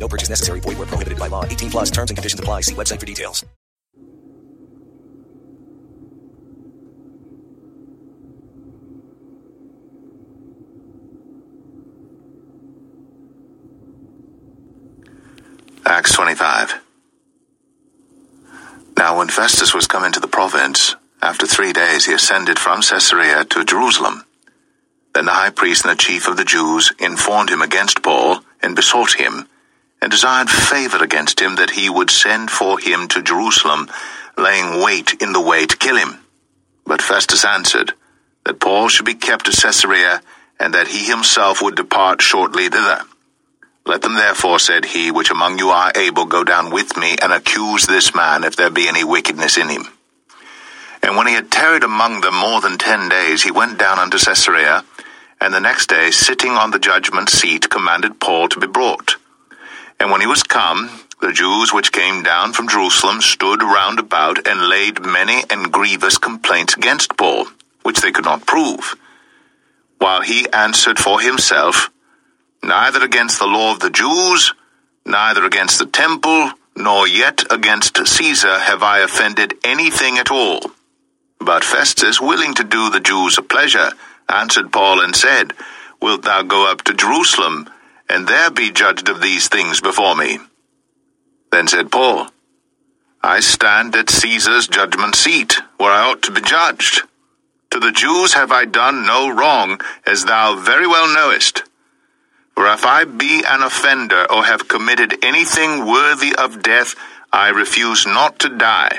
No 0.00 0.08
purchase 0.08 0.30
necessary. 0.30 0.60
Void 0.60 0.78
where 0.78 0.86
prohibited 0.86 1.18
by 1.18 1.28
law. 1.28 1.44
18 1.44 1.70
plus 1.70 1.90
terms 1.90 2.10
and 2.10 2.16
conditions 2.16 2.40
apply. 2.40 2.62
See 2.62 2.74
website 2.74 2.98
for 2.98 3.06
details. 3.06 3.44
Acts 15.84 16.14
25. 16.14 16.80
Now 18.96 19.18
when 19.18 19.28
Festus 19.28 19.74
was 19.74 19.86
come 19.86 20.04
into 20.04 20.20
the 20.20 20.28
province, 20.28 20.94
after 21.20 21.46
three 21.46 21.72
days 21.72 22.06
he 22.06 22.12
ascended 22.12 22.58
from 22.58 22.80
Caesarea 22.80 23.44
to 23.46 23.64
Jerusalem. 23.64 24.24
Then 25.14 25.24
the 25.24 25.32
high 25.32 25.50
priest 25.50 25.84
and 25.84 25.92
the 25.92 26.00
chief 26.00 26.28
of 26.28 26.36
the 26.36 26.44
Jews 26.44 26.92
informed 27.00 27.50
him 27.50 27.60
against 27.60 28.02
Paul, 28.02 28.40
and 28.62 28.76
besought 28.76 29.14
him, 29.14 29.48
and 30.02 30.10
desired 30.10 30.48
favor 30.48 31.02
against 31.02 31.40
him 31.40 31.56
that 31.56 31.70
he 31.70 31.90
would 31.90 32.10
send 32.10 32.50
for 32.50 32.78
him 32.78 33.08
to 33.08 33.22
Jerusalem, 33.22 33.90
laying 34.36 34.82
wait 34.82 35.14
in 35.20 35.32
the 35.32 35.40
way 35.40 35.66
to 35.66 35.76
kill 35.76 35.96
him. 35.96 36.20
But 36.86 37.02
Festus 37.02 37.44
answered, 37.44 37.92
that 38.44 38.60
Paul 38.60 38.88
should 38.88 39.06
be 39.06 39.14
kept 39.14 39.48
at 39.48 39.54
Caesarea, 39.54 40.22
and 40.58 40.74
that 40.74 40.88
he 40.88 41.04
himself 41.04 41.62
would 41.62 41.76
depart 41.76 42.22
shortly 42.22 42.68
thither. 42.68 43.02
Let 43.86 44.02
them 44.02 44.14
therefore, 44.14 44.58
said 44.58 44.84
he, 44.84 45.10
which 45.10 45.30
among 45.30 45.58
you 45.58 45.68
are 45.70 45.92
able, 45.94 46.26
go 46.26 46.44
down 46.44 46.70
with 46.70 46.96
me, 46.96 47.16
and 47.22 47.32
accuse 47.32 47.86
this 47.86 48.14
man, 48.14 48.44
if 48.44 48.56
there 48.56 48.70
be 48.70 48.88
any 48.88 49.04
wickedness 49.04 49.56
in 49.56 49.68
him. 49.68 49.84
And 51.02 51.16
when 51.16 51.26
he 51.26 51.34
had 51.34 51.50
tarried 51.50 51.82
among 51.82 52.20
them 52.20 52.34
more 52.34 52.60
than 52.60 52.76
ten 52.76 53.08
days, 53.08 53.42
he 53.42 53.50
went 53.50 53.78
down 53.78 53.98
unto 53.98 54.18
Caesarea, 54.18 54.84
and 55.40 55.54
the 55.54 55.60
next 55.60 55.88
day, 55.88 56.10
sitting 56.10 56.52
on 56.52 56.70
the 56.70 56.78
judgment 56.78 57.30
seat, 57.30 57.70
commanded 57.70 58.20
Paul 58.20 58.48
to 58.48 58.60
be 58.60 58.66
brought. 58.66 59.16
And 60.00 60.10
when 60.10 60.22
he 60.22 60.26
was 60.26 60.42
come, 60.42 60.88
the 61.20 61.32
Jews 61.32 61.72
which 61.72 61.92
came 61.92 62.22
down 62.22 62.54
from 62.54 62.68
Jerusalem 62.68 63.20
stood 63.20 63.62
round 63.62 63.98
about, 63.98 64.48
and 64.48 64.68
laid 64.68 65.04
many 65.04 65.44
and 65.50 65.70
grievous 65.70 66.16
complaints 66.16 66.74
against 66.74 67.18
Paul, 67.18 67.46
which 67.82 68.00
they 68.00 68.10
could 68.10 68.24
not 68.24 68.46
prove. 68.46 68.96
While 69.98 70.22
he 70.22 70.50
answered 70.50 70.98
for 70.98 71.20
himself, 71.20 71.90
neither 72.62 73.04
against 73.04 73.38
the 73.38 73.46
law 73.46 73.74
of 73.74 73.80
the 73.80 73.90
Jews, 73.90 74.54
neither 75.04 75.44
against 75.44 75.78
the 75.78 75.86
temple, 75.86 76.52
nor 76.74 77.06
yet 77.06 77.44
against 77.52 78.06
Caesar 78.06 78.58
have 78.58 78.82
I 78.82 79.00
offended 79.00 79.58
anything 79.62 80.16
at 80.16 80.30
all. 80.30 80.62
But 81.38 81.64
Festus, 81.64 82.20
willing 82.20 82.54
to 82.54 82.64
do 82.64 82.88
the 82.88 83.00
Jews 83.00 83.36
a 83.36 83.42
pleasure, 83.42 83.90
answered 84.30 84.72
Paul 84.72 85.02
and 85.02 85.14
said, 85.14 85.52
Wilt 86.00 86.22
thou 86.22 86.42
go 86.42 86.70
up 86.70 86.82
to 86.82 86.94
Jerusalem, 86.94 87.68
and 88.10 88.26
there 88.26 88.50
be 88.50 88.70
judged 88.70 89.08
of 89.08 89.20
these 89.22 89.48
things 89.48 89.80
before 89.80 90.16
me? 90.16 90.38
Then 91.52 91.68
said 91.68 91.90
Paul, 91.90 92.28
I 93.22 93.40
stand 93.40 93.94
at 93.96 94.10
Caesar's 94.10 94.66
judgment 94.66 95.14
seat, 95.14 95.60
where 95.76 95.92
I 95.92 96.10
ought 96.10 96.22
to 96.22 96.32
be 96.32 96.40
judged. 96.40 97.02
To 97.70 97.78
the 97.78 97.92
Jews 97.92 98.34
have 98.34 98.50
I 98.50 98.64
done 98.64 99.06
no 99.06 99.30
wrong, 99.30 99.80
as 100.06 100.24
thou 100.24 100.56
very 100.56 100.86
well 100.86 101.12
knowest. 101.12 101.62
For 102.54 102.66
if 102.66 102.84
I 102.84 103.04
be 103.04 103.42
an 103.46 103.62
offender 103.62 104.26
or 104.30 104.44
have 104.44 104.68
committed 104.68 105.24
anything 105.24 105.86
worthy 105.86 106.34
of 106.34 106.62
death, 106.62 106.94
I 107.32 107.48
refuse 107.48 108.06
not 108.06 108.38
to 108.40 108.48
die. 108.48 108.98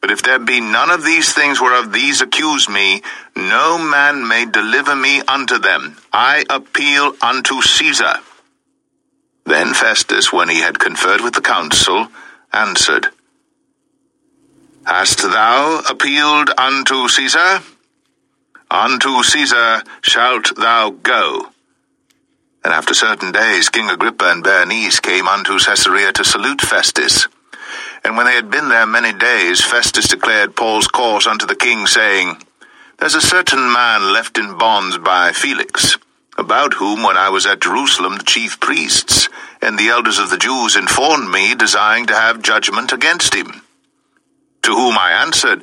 But 0.00 0.10
if 0.10 0.22
there 0.22 0.38
be 0.38 0.60
none 0.60 0.90
of 0.90 1.04
these 1.04 1.32
things 1.32 1.60
whereof 1.60 1.92
these 1.92 2.20
accuse 2.20 2.68
me, 2.68 3.02
no 3.36 3.78
man 3.78 4.26
may 4.26 4.46
deliver 4.46 4.94
me 4.94 5.20
unto 5.22 5.58
them. 5.58 5.96
I 6.12 6.44
appeal 6.48 7.14
unto 7.22 7.62
Caesar. 7.62 8.14
Then 9.46 9.74
Festus, 9.74 10.32
when 10.32 10.48
he 10.48 10.60
had 10.60 10.78
conferred 10.78 11.20
with 11.20 11.34
the 11.34 11.40
council, 11.40 12.08
answered, 12.52 13.08
Hast 14.86 15.22
thou 15.22 15.82
appealed 15.88 16.50
unto 16.56 17.08
Caesar? 17.08 17.60
Unto 18.70 19.22
Caesar 19.22 19.82
shalt 20.00 20.54
thou 20.56 20.90
go. 20.90 21.50
And 22.62 22.72
after 22.72 22.94
certain 22.94 23.32
days, 23.32 23.68
King 23.68 23.90
Agrippa 23.90 24.30
and 24.30 24.44
Bernice 24.44 25.00
came 25.00 25.26
unto 25.26 25.58
Caesarea 25.58 26.12
to 26.12 26.24
salute 26.24 26.60
Festus. 26.60 27.26
And 28.04 28.16
when 28.16 28.26
they 28.26 28.34
had 28.34 28.50
been 28.50 28.68
there 28.68 28.86
many 28.86 29.12
days, 29.12 29.62
Festus 29.62 30.08
declared 30.08 30.56
Paul's 30.56 30.88
cause 30.88 31.26
unto 31.26 31.46
the 31.46 31.54
king, 31.54 31.86
saying, 31.86 32.42
There's 32.98 33.14
a 33.14 33.20
certain 33.20 33.72
man 33.72 34.12
left 34.12 34.38
in 34.38 34.56
bonds 34.56 34.98
by 34.98 35.32
Felix, 35.32 35.98
about 36.38 36.74
whom, 36.74 37.02
when 37.02 37.16
I 37.16 37.28
was 37.28 37.46
at 37.46 37.60
Jerusalem, 37.60 38.16
the 38.16 38.24
chief 38.24 38.58
priests 38.58 39.28
and 39.62 39.78
the 39.78 39.88
elders 39.88 40.18
of 40.18 40.30
the 40.30 40.38
Jews 40.38 40.76
informed 40.76 41.30
me, 41.30 41.54
desiring 41.54 42.06
to 42.06 42.14
have 42.14 42.42
judgment 42.42 42.92
against 42.92 43.34
him. 43.34 43.62
To 44.62 44.70
whom 44.74 44.96
I 44.98 45.12
answered, 45.12 45.62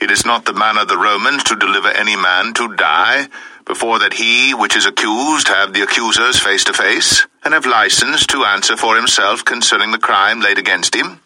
It 0.00 0.10
is 0.10 0.26
not 0.26 0.44
the 0.44 0.52
manner 0.52 0.82
of 0.82 0.88
the 0.88 0.98
Romans 0.98 1.44
to 1.44 1.56
deliver 1.56 1.88
any 1.88 2.16
man 2.16 2.54
to 2.54 2.74
die, 2.74 3.28
before 3.64 3.98
that 4.00 4.14
he 4.14 4.54
which 4.54 4.74
is 4.76 4.86
accused 4.86 5.48
have 5.48 5.72
the 5.72 5.82
accusers 5.82 6.40
face 6.40 6.64
to 6.64 6.72
face, 6.72 7.26
and 7.44 7.54
have 7.54 7.66
license 7.66 8.26
to 8.26 8.44
answer 8.44 8.76
for 8.76 8.96
himself 8.96 9.44
concerning 9.44 9.92
the 9.92 9.98
crime 9.98 10.40
laid 10.40 10.58
against 10.58 10.94
him. 10.94 11.20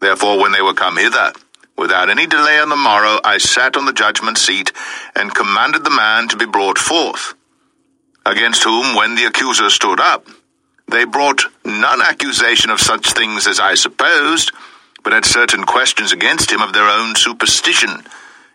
Therefore, 0.00 0.40
when 0.40 0.52
they 0.52 0.62
were 0.62 0.74
come 0.74 0.96
hither, 0.96 1.32
without 1.76 2.10
any 2.10 2.26
delay 2.26 2.58
on 2.60 2.68
the 2.68 2.76
morrow, 2.76 3.18
I 3.24 3.38
sat 3.38 3.76
on 3.76 3.84
the 3.84 3.92
judgment 3.92 4.38
seat, 4.38 4.72
and 5.16 5.34
commanded 5.34 5.84
the 5.84 5.90
man 5.90 6.28
to 6.28 6.36
be 6.36 6.46
brought 6.46 6.78
forth. 6.78 7.34
Against 8.24 8.64
whom, 8.64 8.94
when 8.94 9.14
the 9.14 9.24
accusers 9.24 9.74
stood 9.74 10.00
up, 10.00 10.26
they 10.86 11.04
brought 11.04 11.44
none 11.64 12.00
accusation 12.00 12.70
of 12.70 12.80
such 12.80 13.12
things 13.12 13.46
as 13.46 13.60
I 13.60 13.74
supposed, 13.74 14.52
but 15.02 15.12
had 15.12 15.24
certain 15.24 15.64
questions 15.64 16.12
against 16.12 16.50
him 16.50 16.60
of 16.60 16.72
their 16.72 16.88
own 16.88 17.14
superstition, 17.14 18.04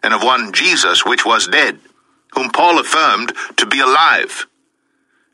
and 0.03 0.13
of 0.13 0.23
one 0.23 0.53
Jesus 0.53 1.05
which 1.05 1.25
was 1.25 1.47
dead, 1.47 1.79
whom 2.33 2.49
Paul 2.49 2.79
affirmed 2.79 3.33
to 3.57 3.65
be 3.65 3.79
alive. 3.79 4.47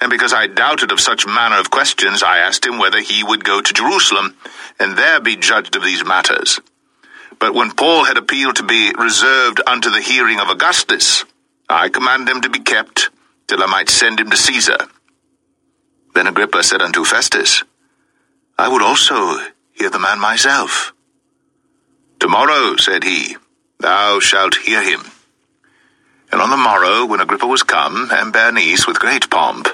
And 0.01 0.09
because 0.09 0.33
I 0.33 0.47
doubted 0.47 0.91
of 0.91 0.99
such 0.99 1.27
manner 1.27 1.59
of 1.59 1.71
questions, 1.71 2.23
I 2.23 2.37
asked 2.37 2.65
him 2.65 2.79
whether 2.79 2.99
he 2.99 3.23
would 3.23 3.43
go 3.43 3.61
to 3.61 3.73
Jerusalem, 3.73 4.35
and 4.79 4.97
there 4.97 5.19
be 5.19 5.35
judged 5.35 5.75
of 5.75 5.83
these 5.83 6.05
matters. 6.05 6.59
But 7.37 7.53
when 7.53 7.71
Paul 7.71 8.05
had 8.05 8.17
appealed 8.17 8.57
to 8.57 8.63
be 8.63 8.93
reserved 8.97 9.61
unto 9.67 9.89
the 9.89 10.01
hearing 10.01 10.39
of 10.39 10.49
Augustus, 10.49 11.25
I 11.69 11.89
commanded 11.89 12.29
him 12.29 12.41
to 12.41 12.49
be 12.49 12.59
kept, 12.59 13.09
till 13.47 13.61
I 13.61 13.65
might 13.65 13.89
send 13.89 14.19
him 14.19 14.29
to 14.29 14.37
Caesar. 14.37 14.77
Then 16.13 16.27
Agrippa 16.27 16.63
said 16.63 16.81
unto 16.81 17.05
Festus, 17.05 17.63
I 18.57 18.67
would 18.67 18.81
also 18.81 19.39
hear 19.71 19.89
the 19.89 19.99
man 19.99 20.19
myself. 20.19 20.93
Tomorrow, 22.19 22.75
said 22.75 23.03
he, 23.03 23.37
thou 23.79 24.19
shalt 24.19 24.55
hear 24.55 24.83
him. 24.83 25.01
And 26.31 26.41
on 26.41 26.49
the 26.49 26.57
morrow, 26.57 27.05
when 27.05 27.21
Agrippa 27.21 27.47
was 27.47 27.63
come, 27.63 28.09
and 28.11 28.33
Bernice 28.33 28.85
with 28.85 28.99
great 28.99 29.29
pomp, 29.29 29.67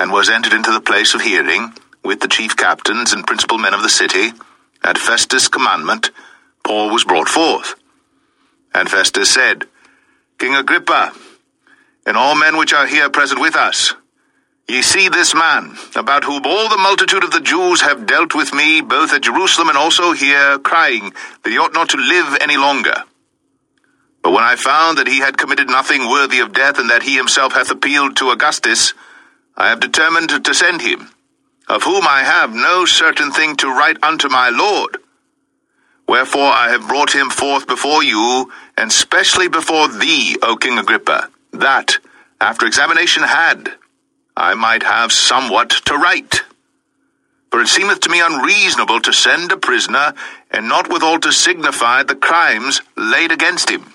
and 0.00 0.10
was 0.10 0.30
entered 0.30 0.54
into 0.54 0.72
the 0.72 0.80
place 0.80 1.12
of 1.12 1.20
hearing, 1.20 1.74
with 2.02 2.20
the 2.20 2.28
chief 2.28 2.56
captains 2.56 3.12
and 3.12 3.26
principal 3.26 3.58
men 3.58 3.74
of 3.74 3.82
the 3.82 3.88
city, 3.90 4.32
at 4.82 4.96
Festus' 4.96 5.46
commandment, 5.46 6.10
Paul 6.64 6.90
was 6.90 7.04
brought 7.04 7.28
forth. 7.28 7.74
And 8.72 8.88
Festus 8.88 9.30
said, 9.30 9.66
King 10.38 10.54
Agrippa, 10.54 11.12
and 12.06 12.16
all 12.16 12.34
men 12.34 12.56
which 12.56 12.72
are 12.72 12.86
here 12.86 13.10
present 13.10 13.42
with 13.42 13.54
us, 13.54 13.92
ye 14.66 14.80
see 14.80 15.10
this 15.10 15.34
man, 15.34 15.76
about 15.94 16.24
whom 16.24 16.46
all 16.46 16.70
the 16.70 16.78
multitude 16.78 17.22
of 17.22 17.32
the 17.32 17.40
Jews 17.40 17.82
have 17.82 18.06
dealt 18.06 18.34
with 18.34 18.54
me, 18.54 18.80
both 18.80 19.12
at 19.12 19.20
Jerusalem 19.20 19.68
and 19.68 19.76
also 19.76 20.12
here, 20.12 20.58
crying 20.60 21.12
that 21.42 21.50
he 21.50 21.58
ought 21.58 21.74
not 21.74 21.90
to 21.90 21.98
live 21.98 22.38
any 22.40 22.56
longer. 22.56 23.04
But 24.22 24.32
when 24.32 24.44
I 24.44 24.56
found 24.56 24.96
that 24.96 25.08
he 25.08 25.18
had 25.18 25.36
committed 25.36 25.68
nothing 25.68 26.08
worthy 26.08 26.38
of 26.38 26.54
death, 26.54 26.78
and 26.78 26.88
that 26.88 27.02
he 27.02 27.16
himself 27.16 27.52
hath 27.52 27.70
appealed 27.70 28.16
to 28.16 28.30
Augustus, 28.30 28.94
I 29.60 29.68
have 29.68 29.80
determined 29.80 30.30
to 30.42 30.54
send 30.54 30.80
him, 30.80 31.10
of 31.68 31.82
whom 31.82 32.06
I 32.08 32.22
have 32.22 32.54
no 32.54 32.86
certain 32.86 33.30
thing 33.30 33.56
to 33.56 33.68
write 33.68 34.02
unto 34.02 34.30
my 34.30 34.48
Lord. 34.48 34.96
Wherefore 36.08 36.50
I 36.50 36.70
have 36.70 36.88
brought 36.88 37.14
him 37.14 37.28
forth 37.28 37.66
before 37.66 38.02
you, 38.02 38.50
and 38.78 38.90
specially 38.90 39.48
before 39.48 39.88
thee, 39.88 40.38
O 40.40 40.56
King 40.56 40.78
Agrippa, 40.78 41.28
that, 41.52 41.98
after 42.40 42.64
examination 42.64 43.22
had, 43.22 43.74
I 44.34 44.54
might 44.54 44.82
have 44.82 45.12
somewhat 45.12 45.68
to 45.68 45.94
write. 45.94 46.40
For 47.50 47.60
it 47.60 47.68
seemeth 47.68 48.00
to 48.00 48.08
me 48.08 48.22
unreasonable 48.22 49.02
to 49.02 49.12
send 49.12 49.52
a 49.52 49.58
prisoner, 49.58 50.14
and 50.50 50.68
not 50.68 50.88
withal 50.88 51.20
to 51.20 51.32
signify 51.32 52.02
the 52.02 52.16
crimes 52.16 52.80
laid 52.96 53.30
against 53.30 53.68
him. 53.68 53.92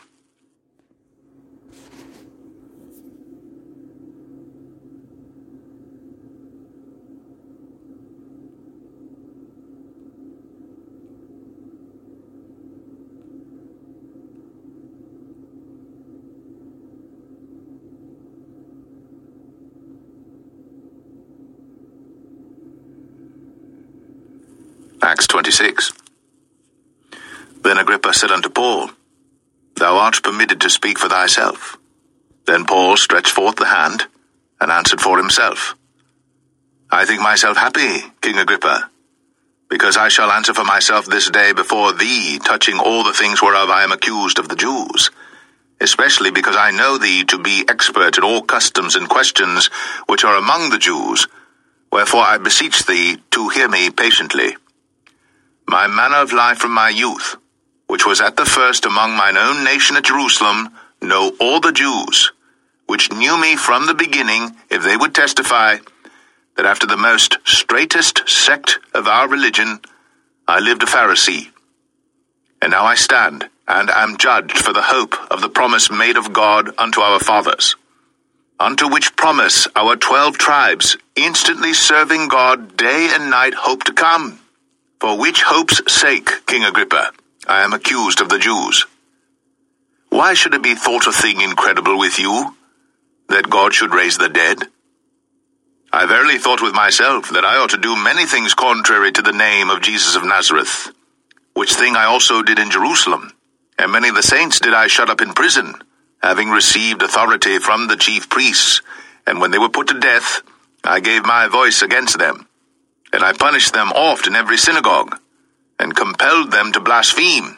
Acts 25.06 25.28
26. 25.28 25.94
Then 27.62 27.78
Agrippa 27.78 28.12
said 28.12 28.32
unto 28.32 28.50
Paul, 28.50 28.90
Thou 29.76 29.98
art 29.98 30.24
permitted 30.24 30.60
to 30.62 30.70
speak 30.72 30.98
for 30.98 31.08
thyself. 31.08 31.78
Then 32.48 32.66
Paul 32.66 32.98
stretched 32.98 33.30
forth 33.30 33.58
the 33.58 33.68
hand, 33.68 34.06
and 34.60 34.72
answered 34.72 35.00
for 35.00 35.20
himself. 35.20 35.76
I 36.90 37.06
think 37.06 37.22
myself 37.22 37.56
happy, 37.56 38.02
King 38.22 38.40
Agrippa, 38.40 38.90
because 39.70 39.96
I 39.96 40.08
shall 40.08 40.32
answer 40.32 40.56
for 40.56 40.64
myself 40.64 41.06
this 41.06 41.30
day 41.30 41.54
before 41.54 41.94
thee, 41.94 42.40
touching 42.44 42.80
all 42.80 43.04
the 43.04 43.14
things 43.14 43.44
whereof 43.44 43.70
I 43.70 43.84
am 43.84 43.92
accused 43.92 44.40
of 44.40 44.50
the 44.50 44.56
Jews, 44.56 45.12
especially 45.80 46.32
because 46.32 46.56
I 46.58 46.72
know 46.72 46.98
thee 46.98 47.26
to 47.26 47.38
be 47.38 47.64
expert 47.70 48.18
in 48.18 48.24
all 48.24 48.42
customs 48.42 48.96
and 48.96 49.08
questions 49.08 49.68
which 50.08 50.24
are 50.24 50.36
among 50.36 50.72
the 50.72 50.80
Jews, 50.80 51.28
wherefore 51.92 52.22
I 52.22 52.40
beseech 52.40 52.88
thee 52.88 53.18
to 53.30 53.50
hear 53.50 53.70
me 53.70 53.92
patiently 53.92 54.56
my 55.68 55.88
manner 55.88 56.18
of 56.18 56.34
life 56.34 56.60
from 56.60 56.72
my 56.72 56.90
youth, 56.90 57.38
which 57.88 58.06
was 58.06 58.22
at 58.22 58.36
the 58.36 58.46
first 58.46 58.86
among 58.86 59.16
mine 59.16 59.38
own 59.38 59.64
nation 59.64 59.96
at 59.96 60.06
Jerusalem, 60.06 60.70
know 61.02 61.32
all 61.40 61.60
the 61.60 61.72
Jews, 61.72 62.32
which 62.86 63.12
knew 63.12 63.40
me 63.40 63.56
from 63.56 63.86
the 63.86 63.94
beginning, 63.94 64.56
if 64.70 64.84
they 64.84 64.96
would 64.96 65.16
testify, 65.16 65.78
that 66.56 66.66
after 66.66 66.88
the 66.88 66.98
most 66.98 67.40
straitest 67.46 68.30
sect 68.30 68.80
of 68.94 69.08
our 69.08 69.28
religion, 69.28 69.80
I 70.48 70.60
lived 70.60 70.84
a 70.84 70.86
Pharisee. 70.86 71.50
And 72.62 72.72
now 72.72 72.86
I 72.86 72.96
stand, 72.96 73.50
and 73.68 73.90
am 73.90 74.18
judged 74.18 74.58
for 74.58 74.72
the 74.72 74.84
hope 74.84 75.16
of 75.32 75.42
the 75.42 75.50
promise 75.50 75.92
made 75.92 76.16
of 76.16 76.32
God 76.32 76.70
unto 76.78 77.02
our 77.02 77.20
fathers, 77.20 77.76
unto 78.60 78.90
which 78.90 79.16
promise 79.16 79.68
our 79.76 79.96
twelve 79.96 80.38
tribes, 80.38 80.96
instantly 81.16 81.74
serving 81.74 82.28
God 82.28 82.78
day 82.78 83.10
and 83.12 83.30
night, 83.30 83.54
hope 83.56 83.84
to 83.86 83.94
come 83.94 84.40
for 85.00 85.18
which 85.18 85.44
hope's 85.44 85.82
sake, 85.92 86.46
King 86.46 86.64
Agrippa, 86.64 87.12
I 87.48 87.64
am 87.64 87.74
accused 87.74 88.22
of 88.22 88.30
the 88.30 88.40
Jews. 88.40 88.86
Why 90.10 90.34
should 90.34 90.54
it 90.54 90.64
be 90.64 90.76
thought 90.76 91.08
a 91.08 91.12
thing 91.12 91.42
incredible 91.42 91.98
with 91.98 92.18
you, 92.20 92.56
that 93.30 93.50
God 93.50 93.74
should 93.74 93.94
raise 93.94 94.18
the 94.18 94.30
dead? 94.30 94.60
I 95.92 96.06
verily 96.06 96.38
thought 96.38 96.62
with 96.62 96.74
myself 96.74 97.30
that 97.30 97.46
I 97.46 97.58
ought 97.58 97.72
to 97.72 97.78
do 97.78 97.96
many 97.96 98.26
things 98.26 98.54
contrary 98.54 99.12
to 99.12 99.22
the 99.22 99.32
name 99.32 99.70
of 99.70 99.82
Jesus 99.82 100.16
of 100.16 100.24
Nazareth, 100.24 100.92
which 101.54 101.74
thing 101.74 101.96
I 101.96 102.06
also 102.06 102.42
did 102.42 102.60
in 102.60 102.72
Jerusalem, 102.72 103.32
and 103.78 103.92
many 103.92 104.10
of 104.10 104.16
the 104.16 104.24
saints 104.24 104.60
did 104.60 104.74
I 104.74 104.88
shut 104.88 105.10
up 105.10 105.22
in 105.22 105.34
prison, 105.34 105.76
having 106.22 106.50
received 106.50 107.02
authority 107.02 107.60
from 107.60 107.88
the 107.88 107.98
chief 107.98 108.30
priests, 108.30 108.82
and 109.28 109.40
when 109.40 109.52
they 109.52 109.60
were 109.60 109.70
put 109.70 109.88
to 109.90 110.00
death, 110.00 110.42
I 110.84 111.00
gave 111.00 111.26
my 111.26 111.48
voice 111.48 111.82
against 111.82 112.18
them 112.18 112.48
and 113.16 113.24
I 113.24 113.32
punished 113.32 113.74
them 113.74 113.94
oft 113.94 114.28
in 114.28 114.36
every 114.36 114.58
synagogue, 114.58 115.18
and 115.80 115.96
compelled 115.96 116.52
them 116.52 116.74
to 116.74 116.82
blaspheme. 116.82 117.58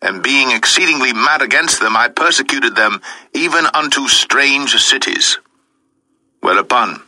And 0.00 0.22
being 0.22 0.50
exceedingly 0.50 1.12
mad 1.12 1.42
against 1.42 1.78
them, 1.78 1.94
I 1.94 2.08
persecuted 2.08 2.74
them 2.74 3.02
even 3.34 3.66
unto 3.74 4.08
strange 4.08 4.70
cities. 4.76 5.38
Whereupon, 6.40 7.02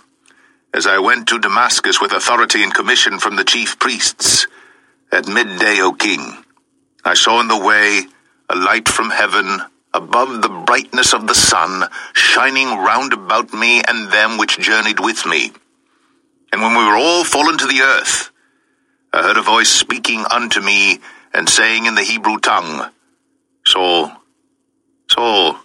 as 0.74 0.86
I 0.86 0.98
went 0.98 1.28
to 1.28 1.38
Damascus 1.38 2.02
with 2.02 2.12
authority 2.12 2.62
and 2.62 2.74
commission 2.74 3.18
from 3.18 3.36
the 3.36 3.44
chief 3.44 3.78
priests, 3.78 4.46
at 5.10 5.26
midday, 5.26 5.80
O 5.80 5.94
king, 5.94 6.44
I 7.02 7.14
saw 7.14 7.40
in 7.40 7.48
the 7.48 7.64
way 7.64 8.02
a 8.50 8.56
light 8.56 8.90
from 8.90 9.08
heaven, 9.08 9.62
above 9.94 10.42
the 10.42 10.50
brightness 10.66 11.14
of 11.14 11.26
the 11.26 11.34
sun, 11.34 11.84
shining 12.12 12.68
round 12.68 13.14
about 13.14 13.54
me 13.54 13.80
and 13.88 14.12
them 14.12 14.36
which 14.36 14.58
journeyed 14.58 15.00
with 15.00 15.24
me. 15.24 15.52
And 16.52 16.62
when 16.62 16.72
we 16.72 16.84
were 16.84 16.96
all 16.96 17.24
fallen 17.24 17.58
to 17.58 17.66
the 17.66 17.80
earth, 17.80 18.30
I 19.12 19.22
heard 19.22 19.36
a 19.36 19.42
voice 19.42 19.68
speaking 19.68 20.24
unto 20.30 20.60
me 20.60 21.00
and 21.32 21.48
saying 21.48 21.86
in 21.86 21.94
the 21.94 22.02
Hebrew 22.02 22.38
tongue, 22.38 22.90
Saul, 23.64 24.12
Saul, 25.08 25.56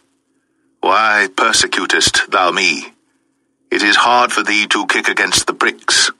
why 0.81 1.27
persecutest 1.35 2.29
thou 2.31 2.51
me? 2.51 2.93
It 3.71 3.81
is 3.81 3.95
hard 3.95 4.31
for 4.31 4.43
thee 4.43 4.67
to 4.67 4.85
kick 4.85 5.07
against 5.07 5.47
the 5.47 5.53
pricks. 5.53 6.11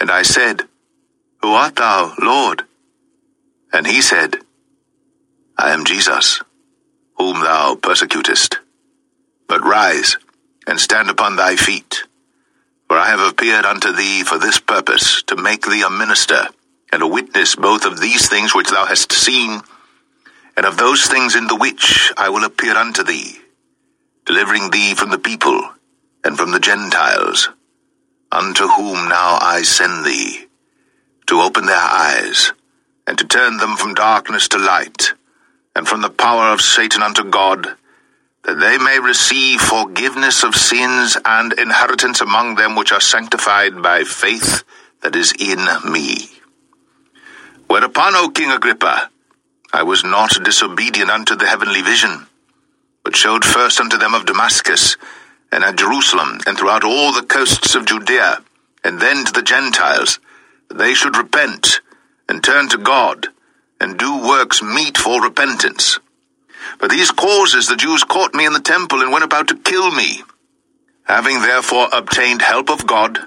And 0.00 0.10
I 0.10 0.22
said, 0.22 0.62
Who 1.40 1.52
art 1.52 1.76
thou, 1.76 2.14
Lord? 2.20 2.64
And 3.72 3.86
he 3.86 4.02
said, 4.02 4.36
I 5.56 5.72
am 5.72 5.84
Jesus, 5.84 6.40
whom 7.16 7.40
thou 7.40 7.76
persecutest. 7.76 8.58
But 9.46 9.62
rise, 9.62 10.16
and 10.66 10.80
stand 10.80 11.10
upon 11.10 11.36
thy 11.36 11.56
feet 11.56 12.04
for 12.92 12.98
I 12.98 13.08
have 13.08 13.20
appeared 13.20 13.64
unto 13.64 13.90
thee 13.90 14.22
for 14.22 14.36
this 14.36 14.60
purpose, 14.60 15.22
to 15.22 15.34
make 15.34 15.64
thee 15.64 15.80
a 15.80 15.88
minister, 15.88 16.48
and 16.92 17.02
a 17.02 17.06
witness 17.06 17.56
both 17.56 17.86
of 17.86 17.98
these 17.98 18.28
things 18.28 18.54
which 18.54 18.68
thou 18.68 18.84
hast 18.84 19.12
seen, 19.12 19.62
and 20.58 20.66
of 20.66 20.76
those 20.76 21.06
things 21.06 21.34
in 21.34 21.46
the 21.46 21.56
which 21.56 22.12
I 22.18 22.28
will 22.28 22.44
appear 22.44 22.76
unto 22.76 23.02
thee, 23.02 23.38
delivering 24.26 24.68
thee 24.68 24.92
from 24.92 25.08
the 25.08 25.18
people, 25.18 25.70
and 26.22 26.36
from 26.36 26.50
the 26.50 26.60
Gentiles, 26.60 27.48
unto 28.30 28.68
whom 28.68 29.08
now 29.08 29.38
I 29.40 29.62
send 29.62 30.04
thee, 30.04 30.48
to 31.28 31.40
open 31.40 31.64
their 31.64 31.74
eyes, 31.76 32.52
and 33.06 33.16
to 33.16 33.24
turn 33.24 33.56
them 33.56 33.78
from 33.78 33.94
darkness 33.94 34.48
to 34.48 34.58
light, 34.58 35.14
and 35.74 35.88
from 35.88 36.02
the 36.02 36.10
power 36.10 36.52
of 36.52 36.60
Satan 36.60 37.02
unto 37.02 37.24
God, 37.24 37.74
that 38.44 38.58
they 38.58 38.76
may 38.78 38.98
receive 38.98 39.60
forgiveness 39.60 40.42
of 40.42 40.54
sins 40.54 41.16
and 41.24 41.52
inheritance 41.52 42.20
among 42.20 42.56
them 42.56 42.74
which 42.74 42.92
are 42.92 43.00
sanctified 43.00 43.80
by 43.82 44.02
faith 44.02 44.64
that 45.02 45.14
is 45.14 45.32
in 45.38 45.64
me. 45.90 46.28
Whereupon, 47.68 48.14
O 48.16 48.30
King 48.30 48.50
Agrippa, 48.50 49.10
I 49.72 49.84
was 49.84 50.04
not 50.04 50.42
disobedient 50.44 51.10
unto 51.10 51.36
the 51.36 51.46
heavenly 51.46 51.82
vision, 51.82 52.26
but 53.04 53.16
showed 53.16 53.44
first 53.44 53.80
unto 53.80 53.96
them 53.96 54.14
of 54.14 54.26
Damascus, 54.26 54.96
and 55.52 55.62
at 55.64 55.76
Jerusalem, 55.76 56.40
and 56.46 56.58
throughout 56.58 56.84
all 56.84 57.12
the 57.12 57.26
coasts 57.26 57.74
of 57.74 57.86
Judea, 57.86 58.42
and 58.82 59.00
then 59.00 59.24
to 59.24 59.32
the 59.32 59.42
Gentiles, 59.42 60.18
that 60.68 60.78
they 60.78 60.94
should 60.94 61.16
repent, 61.16 61.80
and 62.28 62.42
turn 62.42 62.68
to 62.70 62.78
God, 62.78 63.28
and 63.80 63.98
do 63.98 64.18
works 64.18 64.62
meet 64.62 64.98
for 64.98 65.22
repentance 65.22 65.98
for 66.78 66.88
these 66.88 67.10
causes 67.10 67.68
the 67.68 67.76
Jews 67.76 68.04
caught 68.04 68.34
me 68.34 68.46
in 68.46 68.52
the 68.52 68.60
temple 68.60 69.00
and 69.00 69.12
went 69.12 69.24
about 69.24 69.48
to 69.48 69.58
kill 69.58 69.90
me. 69.90 70.22
Having 71.04 71.42
therefore 71.42 71.88
obtained 71.92 72.42
help 72.42 72.70
of 72.70 72.86
God, 72.86 73.18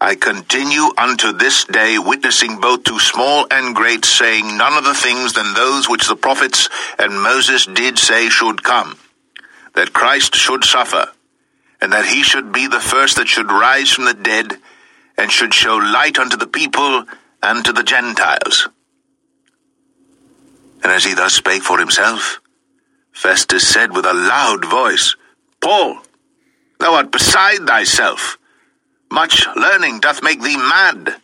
I 0.00 0.16
continue 0.16 0.90
unto 0.98 1.32
this 1.32 1.64
day 1.64 1.98
witnessing 1.98 2.60
both 2.60 2.84
to 2.84 2.98
small 2.98 3.46
and 3.50 3.74
great, 3.74 4.04
saying 4.04 4.56
none 4.56 4.74
other 4.74 4.92
things 4.92 5.32
than 5.32 5.54
those 5.54 5.88
which 5.88 6.06
the 6.06 6.16
prophets 6.16 6.68
and 6.98 7.22
Moses 7.22 7.66
did 7.66 7.98
say 7.98 8.28
should 8.28 8.62
come, 8.62 8.98
that 9.74 9.92
Christ 9.92 10.34
should 10.34 10.62
suffer, 10.62 11.08
and 11.80 11.92
that 11.92 12.06
he 12.06 12.22
should 12.22 12.52
be 12.52 12.66
the 12.66 12.80
first 12.80 13.16
that 13.16 13.28
should 13.28 13.50
rise 13.50 13.92
from 13.92 14.04
the 14.04 14.14
dead, 14.14 14.58
and 15.16 15.30
should 15.30 15.54
show 15.54 15.76
light 15.76 16.18
unto 16.18 16.36
the 16.36 16.46
people 16.46 17.04
and 17.42 17.64
to 17.64 17.72
the 17.72 17.82
Gentiles. 17.82 18.68
And 20.82 20.92
as 20.92 21.04
he 21.04 21.14
thus 21.14 21.32
spake 21.32 21.62
for 21.62 21.78
himself, 21.78 22.40
Festus 23.14 23.66
said 23.66 23.94
with 23.94 24.04
a 24.04 24.12
loud 24.12 24.64
voice, 24.66 25.16
Paul, 25.60 25.98
thou 26.78 26.94
art 26.94 27.10
beside 27.10 27.66
thyself. 27.66 28.36
Much 29.10 29.46
learning 29.56 30.00
doth 30.00 30.22
make 30.22 30.42
thee 30.42 30.56
mad. 30.56 31.16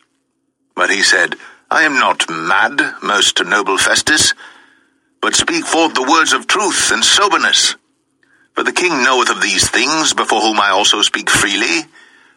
But 0.75 0.91
he 0.91 1.03
said, 1.03 1.35
I 1.71 1.83
am 1.83 1.95
not 1.95 2.31
mad, 2.31 2.81
most 3.03 3.45
noble 3.45 3.77
Festus, 3.77 4.33
but 5.21 5.35
speak 5.35 5.67
forth 5.67 5.95
the 5.95 6.09
words 6.09 6.33
of 6.33 6.47
truth 6.47 6.91
and 6.93 7.05
soberness. 7.05 7.75
For 8.55 8.63
the 8.63 8.73
king 8.73 9.03
knoweth 9.03 9.29
of 9.29 9.43
these 9.43 9.69
things, 9.69 10.15
before 10.15 10.41
whom 10.41 10.61
I 10.61 10.71
also 10.71 11.03
speak 11.03 11.29
freely. 11.29 11.83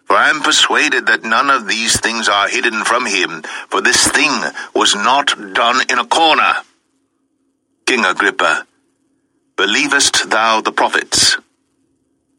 For 0.06 0.16
I 0.16 0.30
am 0.30 0.42
persuaded 0.42 1.06
that 1.06 1.24
none 1.24 1.50
of 1.50 1.68
these 1.68 2.00
things 2.00 2.28
are 2.28 2.50
hidden 2.50 2.84
from 2.84 3.06
him, 3.06 3.44
for 3.70 3.82
this 3.82 4.08
thing 4.08 4.32
was 4.76 4.96
not 4.96 5.34
done 5.54 5.82
in 5.90 6.00
a 6.00 6.06
corner. 6.06 6.54
King 7.86 8.04
Agrippa, 8.04 8.68
Believest 9.56 10.30
thou 10.30 10.62
the 10.62 10.72
prophets? 10.72 11.38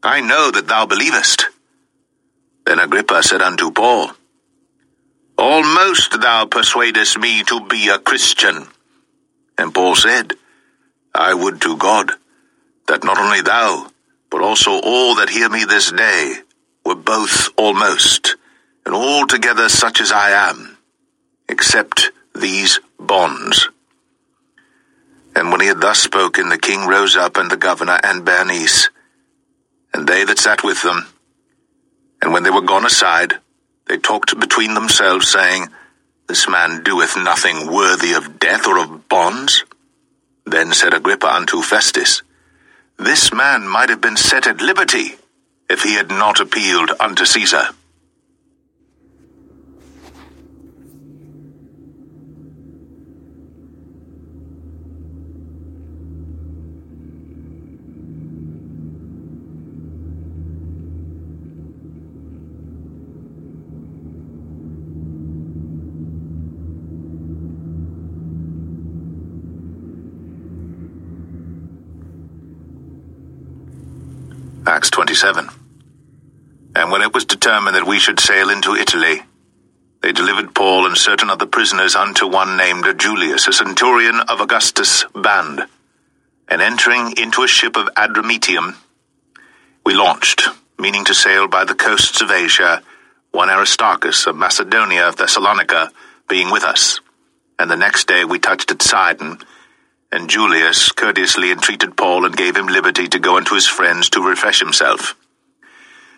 I 0.03 0.19
know 0.21 0.51
that 0.51 0.67
thou 0.67 0.85
believest. 0.85 1.45
Then 2.65 2.79
Agrippa 2.79 3.23
said 3.23 3.41
unto 3.41 3.71
Paul, 3.71 4.11
Almost 5.37 6.19
thou 6.21 6.45
persuadest 6.45 7.17
me 7.17 7.43
to 7.43 7.65
be 7.67 7.87
a 7.87 7.99
Christian. 7.99 8.67
And 9.57 9.73
Paul 9.73 9.95
said, 9.95 10.33
I 11.13 11.33
would 11.33 11.61
to 11.61 11.77
God 11.77 12.11
that 12.87 13.03
not 13.03 13.17
only 13.17 13.41
thou, 13.41 13.89
but 14.29 14.41
also 14.41 14.71
all 14.71 15.15
that 15.15 15.29
hear 15.29 15.49
me 15.49 15.63
this 15.63 15.91
day, 15.91 16.35
were 16.85 16.95
both 16.95 17.49
almost, 17.57 18.35
and 18.85 18.93
altogether 18.93 19.69
such 19.69 20.01
as 20.01 20.11
I 20.11 20.49
am, 20.49 20.77
except 21.47 22.11
these 22.33 22.79
bonds. 22.99 23.69
And 25.35 25.51
when 25.51 25.59
he 25.59 25.67
had 25.67 25.81
thus 25.81 25.99
spoken, 25.99 26.49
the 26.49 26.57
king 26.57 26.87
rose 26.87 27.17
up, 27.17 27.37
and 27.37 27.51
the 27.51 27.57
governor, 27.57 27.99
and 28.03 28.23
Bernice, 28.23 28.89
and 29.93 30.07
they 30.07 30.23
that 30.23 30.39
sat 30.39 30.63
with 30.63 30.81
them. 30.81 31.07
And 32.21 32.33
when 32.33 32.43
they 32.43 32.49
were 32.49 32.61
gone 32.61 32.85
aside, 32.85 33.35
they 33.87 33.97
talked 33.97 34.39
between 34.39 34.73
themselves, 34.73 35.27
saying, 35.27 35.67
This 36.27 36.47
man 36.49 36.83
doeth 36.83 37.17
nothing 37.17 37.71
worthy 37.71 38.13
of 38.13 38.39
death 38.39 38.65
or 38.65 38.79
of 38.79 39.07
bonds. 39.09 39.63
Then 40.45 40.73
said 40.73 40.93
Agrippa 40.93 41.27
unto 41.27 41.61
Festus, 41.61 42.21
This 42.97 43.33
man 43.33 43.67
might 43.67 43.89
have 43.89 44.01
been 44.01 44.17
set 44.17 44.47
at 44.47 44.61
liberty, 44.61 45.15
if 45.69 45.83
he 45.83 45.95
had 45.95 46.09
not 46.09 46.39
appealed 46.39 46.91
unto 46.99 47.25
Caesar. 47.25 47.69
Acts 74.75 74.89
27. 74.89 75.47
And 76.75 76.91
when 76.91 77.01
it 77.01 77.13
was 77.13 77.23
determined 77.23 77.77
that 77.77 77.87
we 77.87 77.97
should 77.97 78.19
sail 78.19 78.49
into 78.49 78.75
Italy, 78.75 79.21
they 80.01 80.11
delivered 80.11 80.53
Paul 80.53 80.85
and 80.85 80.97
certain 80.97 81.29
other 81.29 81.45
prisoners 81.45 81.95
unto 81.95 82.27
one 82.27 82.57
named 82.57 82.83
Julius, 82.99 83.47
a 83.47 83.53
centurion 83.53 84.19
of 84.27 84.41
Augustus' 84.41 85.05
band. 85.15 85.61
And 86.49 86.61
entering 86.61 87.13
into 87.15 87.43
a 87.43 87.47
ship 87.47 87.77
of 87.77 87.87
Adramyttium, 87.95 88.75
we 89.85 89.93
launched, 89.93 90.49
meaning 90.77 91.05
to 91.05 91.13
sail 91.13 91.47
by 91.47 91.63
the 91.63 91.73
coasts 91.73 92.19
of 92.19 92.29
Asia, 92.29 92.83
one 93.31 93.49
Aristarchus 93.49 94.27
of 94.27 94.35
Macedonia 94.35 95.07
of 95.07 95.15
Thessalonica 95.15 95.89
being 96.27 96.51
with 96.51 96.65
us. 96.65 96.99
And 97.57 97.71
the 97.71 97.77
next 97.77 98.09
day 98.09 98.25
we 98.25 98.39
touched 98.39 98.71
at 98.71 98.81
Sidon, 98.81 99.37
and 100.15 100.29
Julius 100.29 100.93
courteously 100.93 101.51
entreated 101.51 101.97
Paul 101.97 102.25
and 102.25 102.37
gave 102.37 102.55
him 102.55 102.67
liberty 102.67 103.09
to 103.09 103.19
go 103.19 103.35
unto 103.35 103.53
his 103.53 103.67
friends 103.67 104.09
to 104.11 104.21
refresh 104.21 104.59
himself. 104.59 105.13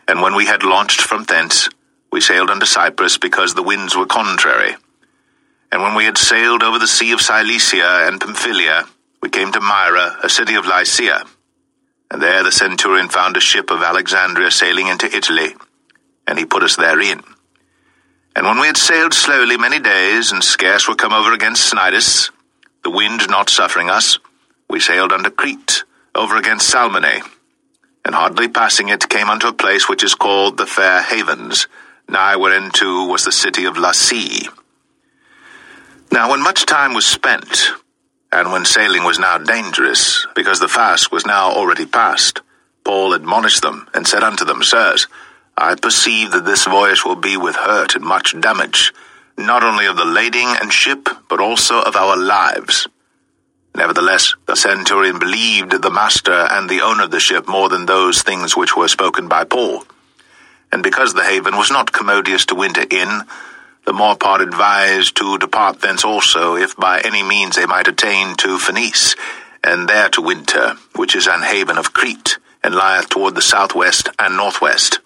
And 0.07 0.21
when 0.21 0.35
we 0.35 0.45
had 0.45 0.61
launched 0.61 1.01
from 1.01 1.23
thence, 1.23 1.67
we 2.11 2.21
sailed 2.21 2.51
unto 2.51 2.67
Cyprus 2.67 3.17
because 3.17 3.55
the 3.55 3.63
winds 3.63 3.97
were 3.97 4.05
contrary. 4.05 4.75
And 5.71 5.81
when 5.81 5.95
we 5.95 6.05
had 6.05 6.19
sailed 6.19 6.61
over 6.61 6.77
the 6.77 6.85
sea 6.85 7.11
of 7.11 7.21
Cilicia 7.21 8.07
and 8.07 8.21
Pamphylia, 8.21 8.83
we 9.23 9.29
came 9.29 9.51
to 9.51 9.59
Myra, 9.59 10.15
a 10.21 10.29
city 10.29 10.53
of 10.53 10.67
Lycia. 10.67 11.25
And 12.11 12.21
there 12.21 12.43
the 12.43 12.51
centurion 12.51 13.09
found 13.09 13.35
a 13.35 13.41
ship 13.41 13.71
of 13.71 13.81
Alexandria 13.81 14.51
sailing 14.51 14.87
into 14.87 15.07
Italy, 15.07 15.55
and 16.27 16.37
he 16.37 16.45
put 16.45 16.61
us 16.61 16.75
therein. 16.75 17.23
And 18.35 18.45
when 18.45 18.59
we 18.59 18.67
had 18.67 18.77
sailed 18.77 19.15
slowly 19.15 19.57
many 19.57 19.79
days, 19.79 20.31
and 20.31 20.43
scarce 20.43 20.87
were 20.87 20.93
come 20.93 21.13
over 21.13 21.33
against 21.33 21.73
Cnidus, 21.73 22.29
the 22.83 22.89
wind 22.89 23.29
not 23.29 23.49
suffering 23.49 23.89
us, 23.89 24.19
we 24.69 24.79
sailed 24.79 25.11
under 25.11 25.29
Crete, 25.29 25.83
over 26.15 26.35
against 26.37 26.69
Salmone, 26.69 27.21
and 28.05 28.15
hardly 28.15 28.47
passing 28.47 28.89
it 28.89 29.09
came 29.09 29.29
unto 29.29 29.47
a 29.47 29.53
place 29.53 29.87
which 29.87 30.03
is 30.03 30.15
called 30.15 30.57
the 30.57 30.65
Fair 30.65 31.01
Havens, 31.01 31.67
nigh 32.09 32.35
whereunto 32.35 33.05
was 33.05 33.23
the 33.23 33.31
city 33.31 33.65
of 33.65 33.75
Lasea. 33.75 34.47
Now 36.11 36.31
when 36.31 36.41
much 36.41 36.65
time 36.65 36.93
was 36.93 37.05
spent, 37.05 37.69
and 38.31 38.51
when 38.51 38.65
sailing 38.65 39.03
was 39.03 39.19
now 39.19 39.37
dangerous, 39.37 40.25
because 40.35 40.59
the 40.59 40.67
fast 40.67 41.11
was 41.11 41.25
now 41.25 41.51
already 41.51 41.85
past, 41.85 42.41
Paul 42.83 43.13
admonished 43.13 43.61
them, 43.61 43.87
and 43.93 44.07
said 44.07 44.23
unto 44.23 44.45
them, 44.45 44.63
Sirs, 44.63 45.07
I 45.57 45.75
perceive 45.75 46.31
that 46.31 46.45
this 46.45 46.65
voyage 46.65 47.03
will 47.03 47.15
be 47.15 47.35
with 47.35 47.55
hurt 47.55 47.95
and 47.95 48.05
much 48.05 48.39
damage, 48.39 48.93
not 49.37 49.63
only 49.63 49.85
of 49.85 49.97
the 49.97 50.05
lading 50.05 50.47
and 50.61 50.73
ship, 50.73 51.07
but 51.29 51.39
also 51.39 51.81
of 51.81 51.95
our 51.95 52.17
lives. 52.17 52.87
Nevertheless, 53.75 54.35
the 54.47 54.55
centurion 54.55 55.19
believed 55.19 55.83
the 55.83 55.91
master 55.91 56.47
and 56.49 56.67
the 56.67 56.81
owner 56.81 57.03
of 57.03 57.11
the 57.11 57.19
ship 57.19 57.47
more 57.47 57.69
than 57.69 57.85
those 57.85 58.23
things 58.23 58.57
which 58.57 58.75
were 58.75 58.87
spoken 58.87 59.27
by 59.27 59.43
Paul. 59.43 59.83
And 60.71 60.81
because 60.81 61.13
the 61.13 61.23
haven 61.23 61.55
was 61.55 61.69
not 61.69 61.91
commodious 61.91 62.45
to 62.47 62.55
winter 62.55 62.85
in, 62.89 63.21
the 63.85 63.93
more 63.93 64.17
part 64.17 64.41
advised 64.41 65.15
to 65.17 65.37
depart 65.37 65.79
thence 65.81 66.03
also, 66.03 66.55
if 66.55 66.75
by 66.75 66.99
any 66.99 67.23
means 67.23 67.55
they 67.55 67.67
might 67.67 67.87
attain 67.87 68.35
to 68.37 68.57
Phenice, 68.57 69.15
and 69.63 69.87
there 69.87 70.09
to 70.09 70.21
winter, 70.21 70.73
which 70.95 71.15
is 71.15 71.27
an 71.27 71.43
haven 71.43 71.77
of 71.77 71.93
Crete, 71.93 72.37
and 72.63 72.75
lieth 72.75 73.09
toward 73.09 73.35
the 73.35 73.41
southwest 73.41 74.09
and 74.17 74.35
northwest. 74.35 74.99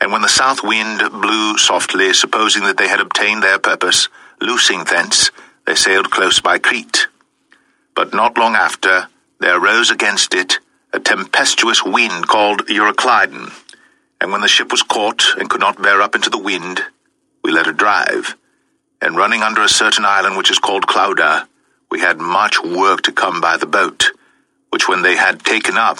And 0.00 0.12
when 0.12 0.22
the 0.22 0.28
south 0.28 0.62
wind 0.62 1.00
blew 1.10 1.56
softly, 1.58 2.12
supposing 2.12 2.64
that 2.64 2.76
they 2.76 2.88
had 2.88 3.00
obtained 3.00 3.42
their 3.42 3.58
purpose, 3.58 4.08
loosing 4.40 4.84
thence, 4.84 5.30
they 5.66 5.74
sailed 5.74 6.10
close 6.10 6.40
by 6.40 6.58
Crete. 6.58 7.06
But 7.94 8.12
not 8.12 8.36
long 8.36 8.54
after, 8.54 9.08
there 9.40 9.58
arose 9.58 9.90
against 9.90 10.34
it 10.34 10.58
a 10.92 11.00
tempestuous 11.00 11.84
wind 11.84 12.28
called 12.28 12.66
Euroclydon. 12.66 13.52
And 14.20 14.30
when 14.30 14.42
the 14.42 14.48
ship 14.48 14.70
was 14.70 14.82
caught 14.82 15.24
and 15.36 15.50
could 15.50 15.60
not 15.60 15.82
bear 15.82 16.00
up 16.00 16.14
into 16.14 16.30
the 16.30 16.38
wind, 16.38 16.80
we 17.42 17.50
let 17.50 17.66
her 17.66 17.72
drive. 17.72 18.36
And 19.02 19.16
running 19.16 19.42
under 19.42 19.62
a 19.62 19.68
certain 19.68 20.04
island 20.04 20.36
which 20.36 20.52
is 20.52 20.60
called 20.60 20.86
Clauda, 20.86 21.48
we 21.90 22.00
had 22.00 22.18
much 22.18 22.62
work 22.62 23.02
to 23.02 23.12
come 23.12 23.40
by 23.40 23.56
the 23.56 23.66
boat, 23.66 24.12
which 24.70 24.88
when 24.88 25.02
they 25.02 25.16
had 25.16 25.44
taken 25.44 25.76
up, 25.76 25.98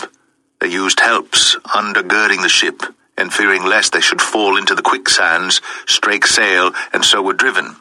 they 0.61 0.69
used 0.69 1.01
helps 1.01 1.57
undergirding 1.57 2.43
the 2.43 2.49
ship, 2.49 2.83
and 3.16 3.33
fearing 3.33 3.64
lest 3.64 3.92
they 3.92 4.00
should 4.00 4.21
fall 4.21 4.56
into 4.56 4.75
the 4.75 4.83
quicksands, 4.83 5.61
strake 5.87 6.26
sail, 6.26 6.73
and 6.92 7.04
so 7.04 7.23
were 7.23 7.33
driven. 7.33 7.76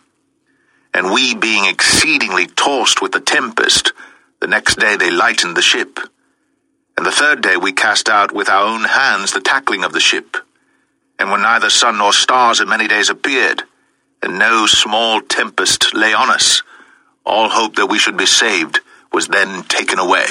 And 0.94 1.12
we 1.12 1.34
being 1.34 1.66
exceedingly 1.66 2.46
tossed 2.48 3.02
with 3.02 3.12
the 3.12 3.20
tempest, 3.20 3.94
the 4.40 4.48
next 4.48 4.78
day 4.78 4.96
they 4.96 5.10
lightened 5.10 5.58
the 5.58 5.62
ship. 5.62 6.00
And 6.96 7.06
the 7.06 7.12
third 7.12 7.42
day 7.42 7.58
we 7.58 7.72
cast 7.72 8.10
out 8.10 8.32
with 8.32 8.50
our 8.50 8.64
own 8.64 8.84
hands 8.84 9.34
the 9.34 9.42
tackling 9.42 9.84
of 9.84 9.94
the 9.94 10.00
ship. 10.00 10.38
And 11.18 11.32
when 11.32 11.42
neither 11.42 11.70
sun 11.70 11.98
nor 11.98 12.14
stars 12.14 12.60
in 12.60 12.70
many 12.70 12.88
days 12.88 13.10
appeared, 13.10 13.64
and 14.22 14.38
no 14.40 14.68
small 14.68 15.22
tempest 15.22 15.94
lay 15.94 16.14
on 16.14 16.30
us, 16.30 16.62
all 17.26 17.50
hope 17.50 17.76
that 17.76 17.88
we 17.88 17.98
should 17.98 18.18
be 18.18 18.26
saved 18.26 18.80
was 19.12 19.28
then 19.28 19.64
taken 19.64 20.00
away. 20.00 20.26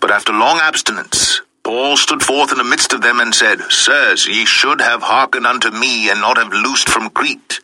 But 0.00 0.10
after 0.10 0.32
long 0.32 0.58
abstinence, 0.60 1.35
Paul 1.66 1.96
stood 1.96 2.22
forth 2.22 2.52
in 2.52 2.58
the 2.58 2.62
midst 2.62 2.92
of 2.92 3.02
them 3.02 3.18
and 3.18 3.34
said, 3.34 3.60
Sirs, 3.72 4.28
ye 4.28 4.44
should 4.44 4.80
have 4.80 5.02
hearkened 5.02 5.48
unto 5.48 5.68
me, 5.72 6.08
and 6.08 6.20
not 6.20 6.36
have 6.36 6.52
loosed 6.52 6.88
from 6.88 7.10
Crete, 7.10 7.58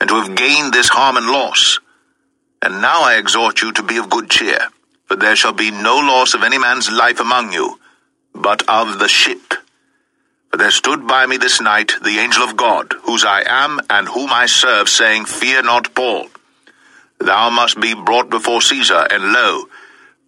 and 0.00 0.08
to 0.08 0.20
have 0.20 0.36
gained 0.36 0.72
this 0.72 0.88
harm 0.88 1.16
and 1.16 1.26
loss. 1.26 1.80
And 2.62 2.80
now 2.80 3.02
I 3.02 3.16
exhort 3.16 3.60
you 3.60 3.72
to 3.72 3.82
be 3.82 3.96
of 3.96 4.08
good 4.08 4.30
cheer, 4.30 4.68
for 5.06 5.16
there 5.16 5.34
shall 5.34 5.52
be 5.52 5.72
no 5.72 5.96
loss 5.96 6.32
of 6.34 6.44
any 6.44 6.58
man's 6.58 6.92
life 6.92 7.18
among 7.18 7.52
you, 7.52 7.80
but 8.32 8.62
of 8.68 9.00
the 9.00 9.08
ship. 9.08 9.54
For 10.52 10.56
there 10.56 10.70
stood 10.70 11.08
by 11.08 11.26
me 11.26 11.36
this 11.36 11.60
night 11.60 11.94
the 12.04 12.20
angel 12.20 12.44
of 12.44 12.56
God, 12.56 12.94
whose 13.02 13.24
I 13.24 13.42
am 13.44 13.80
and 13.90 14.06
whom 14.06 14.30
I 14.32 14.46
serve, 14.46 14.88
saying, 14.88 15.24
Fear 15.24 15.64
not, 15.64 15.92
Paul. 15.96 16.28
Thou 17.18 17.50
must 17.50 17.80
be 17.80 17.94
brought 17.94 18.30
before 18.30 18.62
Caesar, 18.62 19.08
and 19.10 19.32
lo, 19.32 19.64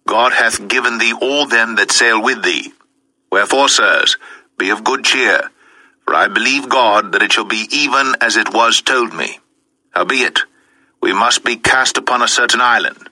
God 0.05 0.33
hath 0.33 0.67
given 0.67 0.97
thee 0.97 1.13
all 1.13 1.45
them 1.45 1.75
that 1.75 1.89
sail 1.89 2.21
with 2.21 2.43
thee. 2.43 2.73
Wherefore, 3.33 3.67
sirs, 3.67 4.17
be 4.59 4.69
of 4.69 4.83
good 4.83 5.03
cheer, 5.03 5.49
for 6.05 6.13
I 6.13 6.27
believe 6.27 6.69
God 6.69 7.13
that 7.13 7.23
it 7.23 7.31
shall 7.33 7.45
be 7.45 7.67
even 7.71 8.13
as 8.21 8.37
it 8.37 8.53
was 8.53 8.79
told 8.79 9.11
me. 9.11 9.39
Howbeit, 9.89 10.41
we 11.01 11.13
must 11.13 11.43
be 11.43 11.55
cast 11.55 11.97
upon 11.97 12.21
a 12.21 12.27
certain 12.27 12.61
island. 12.61 13.09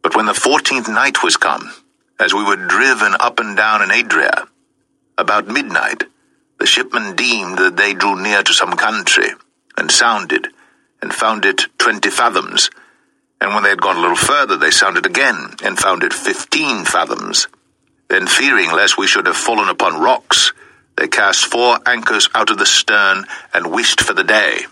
But 0.00 0.16
when 0.16 0.24
the 0.24 0.32
fourteenth 0.32 0.88
night 0.88 1.22
was 1.22 1.36
come, 1.36 1.70
as 2.18 2.32
we 2.32 2.42
were 2.42 2.56
driven 2.56 3.14
up 3.20 3.38
and 3.40 3.54
down 3.58 3.82
in 3.82 3.90
Adria, 3.90 4.48
about 5.18 5.46
midnight, 5.46 6.04
the 6.58 6.64
shipmen 6.64 7.14
deemed 7.14 7.58
that 7.58 7.76
they 7.76 7.92
drew 7.92 8.16
near 8.22 8.42
to 8.42 8.54
some 8.54 8.72
country, 8.72 9.28
and 9.76 9.90
sounded, 9.90 10.48
and 11.02 11.12
found 11.12 11.44
it 11.44 11.66
twenty 11.76 12.08
fathoms. 12.08 12.70
And 13.38 13.52
when 13.52 13.64
they 13.64 13.68
had 13.68 13.82
gone 13.82 13.98
a 13.98 14.00
little 14.00 14.16
further, 14.16 14.56
they 14.56 14.70
sounded 14.70 15.04
again, 15.04 15.56
and 15.62 15.78
found 15.78 16.04
it 16.04 16.14
fifteen 16.14 16.86
fathoms. 16.86 17.48
Then, 18.10 18.26
fearing 18.26 18.72
lest 18.72 18.98
we 18.98 19.06
should 19.06 19.26
have 19.26 19.36
fallen 19.36 19.68
upon 19.68 20.00
rocks, 20.00 20.52
they 20.96 21.06
cast 21.06 21.46
four 21.46 21.78
anchors 21.86 22.28
out 22.34 22.50
of 22.50 22.58
the 22.58 22.66
stern, 22.66 23.24
and 23.54 23.72
wished 23.72 24.00
for 24.00 24.12
the 24.12 24.24
day. 24.24 24.66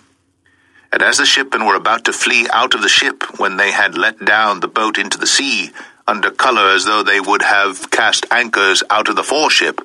And 0.93 1.03
as 1.03 1.19
the 1.19 1.25
shipmen 1.25 1.65
were 1.65 1.77
about 1.77 2.05
to 2.07 2.13
flee 2.13 2.49
out 2.53 2.75
of 2.75 2.83
the 2.83 2.89
ship, 2.89 3.23
when 3.39 3.57
they 3.57 3.71
had 3.71 3.97
let 3.97 4.25
down 4.25 4.59
the 4.59 4.67
boat 4.69 4.99
into 4.99 5.19
the 5.19 5.27
sea, 5.27 5.71
under 6.09 6.33
color 6.33 6.75
as 6.75 6.85
though 6.85 7.05
they 7.05 7.21
would 7.21 7.43
have 7.43 7.91
cast 7.91 8.27
anchors 8.33 8.83
out 8.91 9.09
of 9.09 9.15
the 9.15 9.23
foreship, 9.23 9.81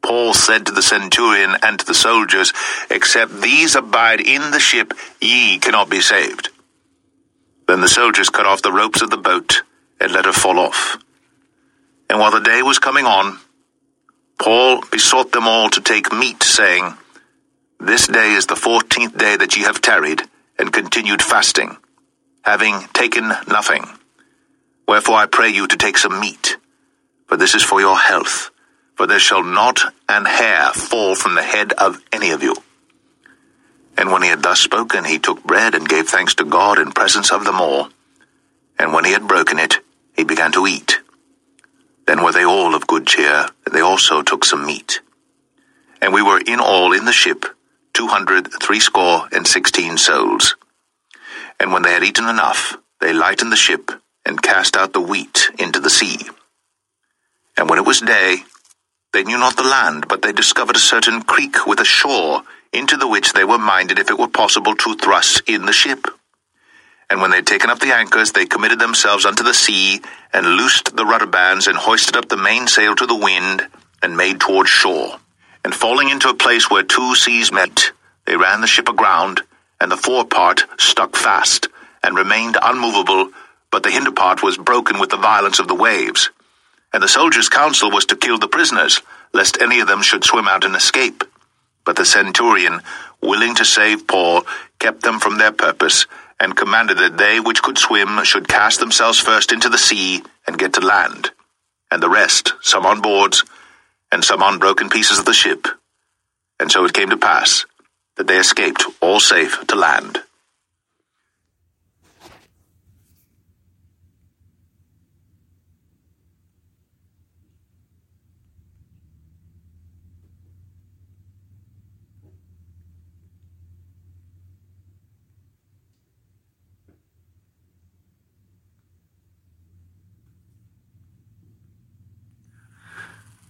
Paul 0.00 0.32
said 0.32 0.64
to 0.66 0.72
the 0.72 0.82
centurion 0.82 1.56
and 1.62 1.78
to 1.78 1.84
the 1.84 1.94
soldiers, 1.94 2.52
Except 2.90 3.42
these 3.42 3.74
abide 3.74 4.20
in 4.20 4.50
the 4.50 4.60
ship, 4.60 4.94
ye 5.20 5.58
cannot 5.58 5.90
be 5.90 6.00
saved. 6.00 6.48
Then 7.68 7.82
the 7.82 7.88
soldiers 7.88 8.30
cut 8.30 8.46
off 8.46 8.62
the 8.62 8.72
ropes 8.72 9.02
of 9.02 9.10
the 9.10 9.18
boat 9.18 9.62
and 10.00 10.12
let 10.12 10.24
her 10.24 10.32
fall 10.32 10.58
off. 10.58 10.98
And 12.08 12.18
while 12.18 12.30
the 12.30 12.40
day 12.40 12.62
was 12.62 12.78
coming 12.78 13.06
on, 13.06 13.38
Paul 14.38 14.82
besought 14.90 15.32
them 15.32 15.46
all 15.46 15.70
to 15.70 15.80
take 15.80 16.12
meat, 16.12 16.42
saying, 16.42 16.94
This 17.80 18.06
day 18.06 18.32
is 18.32 18.46
the 18.46 18.56
fourteenth 18.56 19.16
day 19.16 19.36
that 19.36 19.56
ye 19.56 19.62
have 19.62 19.80
tarried, 19.80 20.22
and 20.58 20.72
continued 20.72 21.22
fasting, 21.22 21.76
having 22.42 22.80
taken 22.92 23.28
nothing. 23.48 23.84
Wherefore 24.86 25.16
I 25.16 25.26
pray 25.26 25.48
you 25.48 25.66
to 25.66 25.76
take 25.76 25.98
some 25.98 26.20
meat, 26.20 26.56
for 27.26 27.36
this 27.36 27.54
is 27.54 27.62
for 27.62 27.80
your 27.80 27.98
health, 27.98 28.50
for 28.96 29.06
there 29.06 29.18
shall 29.18 29.42
not 29.42 29.80
an 30.08 30.24
hair 30.24 30.70
fall 30.72 31.14
from 31.14 31.34
the 31.34 31.42
head 31.42 31.72
of 31.72 32.00
any 32.12 32.30
of 32.30 32.42
you. 32.42 32.54
And 33.96 34.10
when 34.10 34.22
he 34.22 34.28
had 34.28 34.42
thus 34.42 34.60
spoken, 34.60 35.04
he 35.04 35.18
took 35.18 35.42
bread 35.42 35.74
and 35.74 35.88
gave 35.88 36.08
thanks 36.08 36.34
to 36.36 36.44
God 36.44 36.78
in 36.78 36.92
presence 36.92 37.32
of 37.32 37.44
them 37.44 37.60
all. 37.60 37.88
And 38.78 38.92
when 38.92 39.04
he 39.04 39.12
had 39.12 39.28
broken 39.28 39.58
it, 39.58 39.78
he 40.16 40.24
began 40.24 40.52
to 40.52 40.66
eat. 40.66 40.93
Then 42.06 42.22
were 42.22 42.32
they 42.32 42.44
all 42.44 42.74
of 42.74 42.86
good 42.86 43.06
cheer, 43.06 43.46
and 43.64 43.74
they 43.74 43.80
also 43.80 44.22
took 44.22 44.44
some 44.44 44.66
meat. 44.66 45.00
And 46.02 46.12
we 46.12 46.22
were 46.22 46.40
in 46.46 46.60
all 46.60 46.92
in 46.92 47.04
the 47.04 47.12
ship 47.12 47.46
two 47.94 48.08
hundred 48.08 48.52
threescore 48.60 49.28
and 49.32 49.46
sixteen 49.46 49.96
souls. 49.96 50.56
And 51.58 51.72
when 51.72 51.82
they 51.82 51.92
had 51.92 52.04
eaten 52.04 52.28
enough, 52.28 52.76
they 53.00 53.12
lightened 53.12 53.52
the 53.52 53.56
ship, 53.56 53.90
and 54.26 54.42
cast 54.42 54.76
out 54.76 54.92
the 54.92 55.00
wheat 55.00 55.50
into 55.58 55.80
the 55.80 55.90
sea. 55.90 56.18
And 57.56 57.70
when 57.70 57.78
it 57.78 57.86
was 57.86 58.00
day, 58.00 58.38
they 59.12 59.22
knew 59.22 59.38
not 59.38 59.56
the 59.56 59.62
land, 59.62 60.08
but 60.08 60.22
they 60.22 60.32
discovered 60.32 60.76
a 60.76 60.80
certain 60.80 61.22
creek 61.22 61.66
with 61.66 61.78
a 61.78 61.84
shore, 61.84 62.42
into 62.72 62.96
the 62.96 63.06
which 63.06 63.32
they 63.32 63.44
were 63.44 63.58
minded, 63.58 63.98
if 64.00 64.10
it 64.10 64.18
were 64.18 64.28
possible, 64.28 64.74
to 64.74 64.96
thrust 64.96 65.42
in 65.46 65.66
the 65.66 65.72
ship. 65.72 66.06
And 67.10 67.20
when 67.20 67.30
they 67.30 67.38
had 67.38 67.46
taken 67.46 67.70
up 67.70 67.80
the 67.80 67.94
anchors, 67.94 68.32
they 68.32 68.46
committed 68.46 68.78
themselves 68.78 69.24
unto 69.24 69.42
the 69.42 69.54
sea, 69.54 70.00
and 70.32 70.46
loosed 70.46 70.96
the 70.96 71.04
rudder 71.04 71.26
bands, 71.26 71.66
and 71.66 71.76
hoisted 71.76 72.16
up 72.16 72.28
the 72.28 72.36
mainsail 72.36 72.96
to 72.96 73.06
the 73.06 73.16
wind, 73.16 73.66
and 74.02 74.16
made 74.16 74.40
toward 74.40 74.68
shore. 74.68 75.18
And 75.64 75.74
falling 75.74 76.10
into 76.10 76.28
a 76.28 76.34
place 76.34 76.70
where 76.70 76.82
two 76.82 77.14
seas 77.14 77.52
met, 77.52 77.92
they 78.26 78.36
ran 78.36 78.60
the 78.60 78.66
ship 78.66 78.88
aground, 78.88 79.42
and 79.80 79.90
the 79.90 79.96
forepart 79.96 80.64
stuck 80.78 81.16
fast, 81.16 81.68
and 82.02 82.16
remained 82.16 82.56
unmovable, 82.60 83.30
but 83.70 83.82
the 83.82 83.90
hinder 83.90 84.12
part 84.12 84.42
was 84.42 84.56
broken 84.56 84.98
with 84.98 85.10
the 85.10 85.16
violence 85.16 85.58
of 85.58 85.68
the 85.68 85.74
waves. 85.74 86.30
And 86.92 87.02
the 87.02 87.08
soldiers' 87.08 87.48
counsel 87.48 87.90
was 87.90 88.06
to 88.06 88.16
kill 88.16 88.38
the 88.38 88.48
prisoners, 88.48 89.02
lest 89.32 89.60
any 89.60 89.80
of 89.80 89.88
them 89.88 90.00
should 90.00 90.24
swim 90.24 90.46
out 90.46 90.64
and 90.64 90.76
escape. 90.76 91.24
But 91.84 91.96
the 91.96 92.04
centurion, 92.04 92.80
willing 93.20 93.54
to 93.56 93.64
save 93.64 94.06
Paul, 94.06 94.46
kept 94.78 95.02
them 95.02 95.18
from 95.18 95.38
their 95.38 95.52
purpose, 95.52 96.06
and 96.40 96.56
commanded 96.56 96.98
that 96.98 97.16
they 97.16 97.40
which 97.40 97.62
could 97.62 97.78
swim 97.78 98.22
should 98.24 98.48
cast 98.48 98.80
themselves 98.80 99.18
first 99.18 99.52
into 99.52 99.68
the 99.68 99.78
sea 99.78 100.22
and 100.46 100.58
get 100.58 100.74
to 100.74 100.80
land, 100.80 101.30
and 101.90 102.02
the 102.02 102.10
rest, 102.10 102.54
some 102.60 102.84
on 102.84 103.00
boards, 103.00 103.44
and 104.10 104.24
some 104.24 104.42
on 104.42 104.58
broken 104.58 104.88
pieces 104.88 105.18
of 105.18 105.24
the 105.24 105.32
ship. 105.32 105.66
And 106.58 106.70
so 106.70 106.84
it 106.84 106.92
came 106.92 107.10
to 107.10 107.16
pass 107.16 107.66
that 108.16 108.26
they 108.26 108.38
escaped 108.38 108.84
all 109.00 109.20
safe 109.20 109.64
to 109.66 109.76
land. 109.76 110.23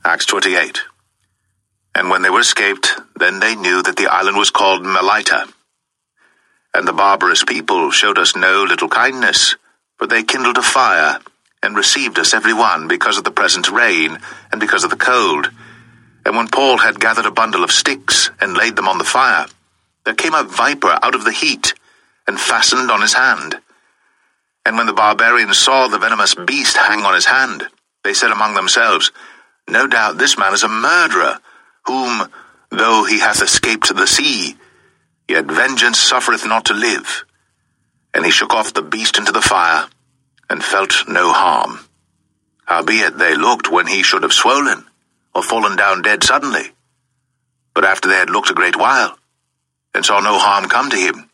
Acts 0.06 0.26
28. 0.26 0.82
And 1.94 2.10
when 2.10 2.20
they 2.20 2.28
were 2.28 2.40
escaped, 2.40 2.92
then 3.16 3.40
they 3.40 3.54
knew 3.54 3.82
that 3.82 3.96
the 3.96 4.08
island 4.08 4.36
was 4.36 4.50
called 4.50 4.84
Melita. 4.84 5.46
And 6.74 6.86
the 6.86 6.92
barbarous 6.92 7.42
people 7.42 7.90
showed 7.90 8.18
us 8.18 8.36
no 8.36 8.64
little 8.64 8.90
kindness, 8.90 9.56
for 9.96 10.06
they 10.06 10.22
kindled 10.22 10.58
a 10.58 10.62
fire, 10.62 11.20
and 11.62 11.74
received 11.74 12.18
us 12.18 12.34
every 12.34 12.52
one 12.52 12.86
because 12.86 13.16
of 13.16 13.24
the 13.24 13.30
present 13.30 13.70
rain, 13.70 14.18
and 14.52 14.60
because 14.60 14.84
of 14.84 14.90
the 14.90 14.96
cold. 14.96 15.50
And 16.26 16.36
when 16.36 16.48
Paul 16.48 16.76
had 16.76 17.00
gathered 17.00 17.24
a 17.24 17.30
bundle 17.30 17.64
of 17.64 17.72
sticks, 17.72 18.30
and 18.42 18.54
laid 18.54 18.76
them 18.76 18.88
on 18.88 18.98
the 18.98 19.04
fire, 19.04 19.46
there 20.04 20.14
came 20.14 20.34
a 20.34 20.44
viper 20.44 20.98
out 21.02 21.14
of 21.14 21.24
the 21.24 21.32
heat, 21.32 21.72
and 22.26 22.38
fastened 22.38 22.90
on 22.90 23.00
his 23.00 23.14
hand. 23.14 23.58
And 24.66 24.76
when 24.76 24.86
the 24.86 24.92
barbarians 24.92 25.56
saw 25.56 25.88
the 25.88 25.98
venomous 25.98 26.34
beast 26.34 26.76
hang 26.76 27.06
on 27.06 27.14
his 27.14 27.24
hand, 27.26 27.68
they 28.02 28.12
said 28.12 28.30
among 28.30 28.52
themselves, 28.52 29.10
no 29.68 29.86
doubt 29.86 30.18
this 30.18 30.38
man 30.38 30.52
is 30.52 30.62
a 30.62 30.68
murderer, 30.68 31.38
whom, 31.86 32.28
though 32.70 33.04
he 33.04 33.20
hath 33.20 33.42
escaped 33.42 33.94
the 33.94 34.06
sea, 34.06 34.56
yet 35.28 35.46
vengeance 35.46 35.98
suffereth 35.98 36.46
not 36.46 36.66
to 36.66 36.74
live. 36.74 37.24
And 38.12 38.24
he 38.24 38.30
shook 38.30 38.52
off 38.54 38.74
the 38.74 38.82
beast 38.82 39.18
into 39.18 39.32
the 39.32 39.40
fire, 39.40 39.88
and 40.50 40.62
felt 40.62 41.08
no 41.08 41.32
harm. 41.32 41.80
Howbeit 42.66 43.18
they 43.18 43.34
looked 43.34 43.70
when 43.70 43.86
he 43.86 44.02
should 44.02 44.22
have 44.22 44.32
swollen, 44.32 44.84
or 45.34 45.42
fallen 45.42 45.76
down 45.76 46.02
dead 46.02 46.22
suddenly. 46.22 46.72
But 47.74 47.84
after 47.84 48.08
they 48.08 48.16
had 48.16 48.30
looked 48.30 48.50
a 48.50 48.54
great 48.54 48.76
while, 48.76 49.18
and 49.94 50.04
saw 50.04 50.20
no 50.20 50.38
harm 50.38 50.68
come 50.68 50.90
to 50.90 50.96
him, 50.96 51.30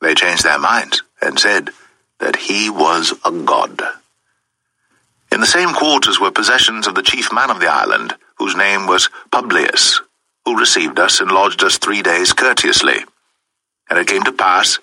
they 0.00 0.14
changed 0.14 0.44
their 0.44 0.58
minds, 0.58 1.02
and 1.20 1.38
said 1.38 1.70
that 2.18 2.36
he 2.36 2.70
was 2.70 3.12
a 3.24 3.30
god. 3.30 3.80
In 5.36 5.40
the 5.40 5.46
same 5.46 5.74
quarters 5.74 6.18
were 6.18 6.30
possessions 6.30 6.86
of 6.86 6.94
the 6.94 7.02
chief 7.02 7.30
man 7.30 7.50
of 7.50 7.60
the 7.60 7.70
island, 7.70 8.14
whose 8.38 8.56
name 8.56 8.86
was 8.86 9.10
Publius, 9.30 10.00
who 10.46 10.58
received 10.58 10.98
us 10.98 11.20
and 11.20 11.30
lodged 11.30 11.62
us 11.62 11.76
three 11.76 12.00
days 12.00 12.32
courteously. 12.32 13.04
And 13.90 13.98
it 13.98 14.06
came 14.06 14.22
to 14.22 14.32
pass 14.32 14.78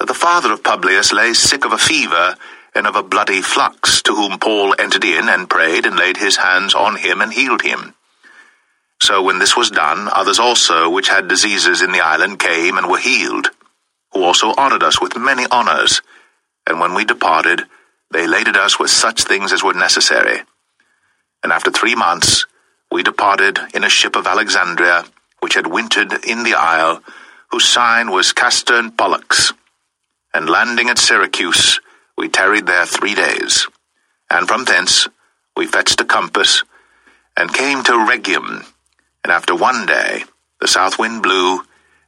that 0.00 0.06
the 0.06 0.12
father 0.12 0.50
of 0.50 0.64
Publius 0.64 1.12
lay 1.12 1.34
sick 1.34 1.64
of 1.64 1.72
a 1.72 1.78
fever 1.78 2.34
and 2.74 2.88
of 2.88 2.96
a 2.96 3.04
bloody 3.04 3.42
flux, 3.42 4.02
to 4.02 4.12
whom 4.12 4.40
Paul 4.40 4.74
entered 4.76 5.04
in 5.04 5.28
and 5.28 5.48
prayed 5.48 5.86
and 5.86 5.94
laid 5.94 6.16
his 6.16 6.34
hands 6.34 6.74
on 6.74 6.96
him 6.96 7.20
and 7.20 7.32
healed 7.32 7.62
him. 7.62 7.94
So 9.00 9.22
when 9.22 9.38
this 9.38 9.56
was 9.56 9.70
done, 9.70 10.08
others 10.12 10.40
also 10.40 10.90
which 10.90 11.10
had 11.10 11.28
diseases 11.28 11.80
in 11.80 11.92
the 11.92 12.00
island 12.00 12.40
came 12.40 12.76
and 12.76 12.90
were 12.90 12.98
healed, 12.98 13.50
who 14.12 14.24
also 14.24 14.52
honored 14.56 14.82
us 14.82 15.00
with 15.00 15.16
many 15.16 15.46
honors. 15.48 16.02
And 16.66 16.80
when 16.80 16.94
we 16.94 17.04
departed, 17.04 17.62
they 18.12 18.26
laded 18.26 18.56
us 18.56 18.78
with 18.78 18.90
such 18.90 19.24
things 19.24 19.52
as 19.52 19.62
were 19.62 19.74
necessary. 19.74 20.40
And 21.42 21.52
after 21.52 21.70
three 21.70 21.94
months, 21.94 22.46
we 22.90 23.02
departed 23.02 23.58
in 23.74 23.84
a 23.84 23.88
ship 23.88 24.16
of 24.16 24.26
Alexandria, 24.26 25.04
which 25.40 25.54
had 25.54 25.66
wintered 25.66 26.12
in 26.24 26.44
the 26.44 26.54
isle, 26.54 27.02
whose 27.50 27.64
sign 27.64 28.10
was 28.10 28.32
Castor 28.32 28.74
and 28.74 28.96
Pollux. 28.96 29.52
And 30.34 30.48
landing 30.48 30.88
at 30.88 30.98
Syracuse, 30.98 31.80
we 32.16 32.28
tarried 32.28 32.66
there 32.66 32.86
three 32.86 33.14
days. 33.14 33.66
And 34.30 34.46
from 34.46 34.64
thence 34.64 35.08
we 35.56 35.66
fetched 35.66 36.00
a 36.00 36.04
compass, 36.04 36.64
and 37.36 37.52
came 37.52 37.82
to 37.84 37.92
Rhegium. 37.92 38.64
And 39.24 39.32
after 39.32 39.54
one 39.54 39.86
day, 39.86 40.24
the 40.60 40.68
south 40.68 40.98
wind 40.98 41.22
blew, 41.22 41.62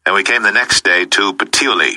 and 0.07 0.15
we 0.15 0.23
came 0.23 0.43
the 0.43 0.53
next 0.53 0.85
day 0.85 1.05
to 1.07 1.35
Puteoli, 1.35 1.97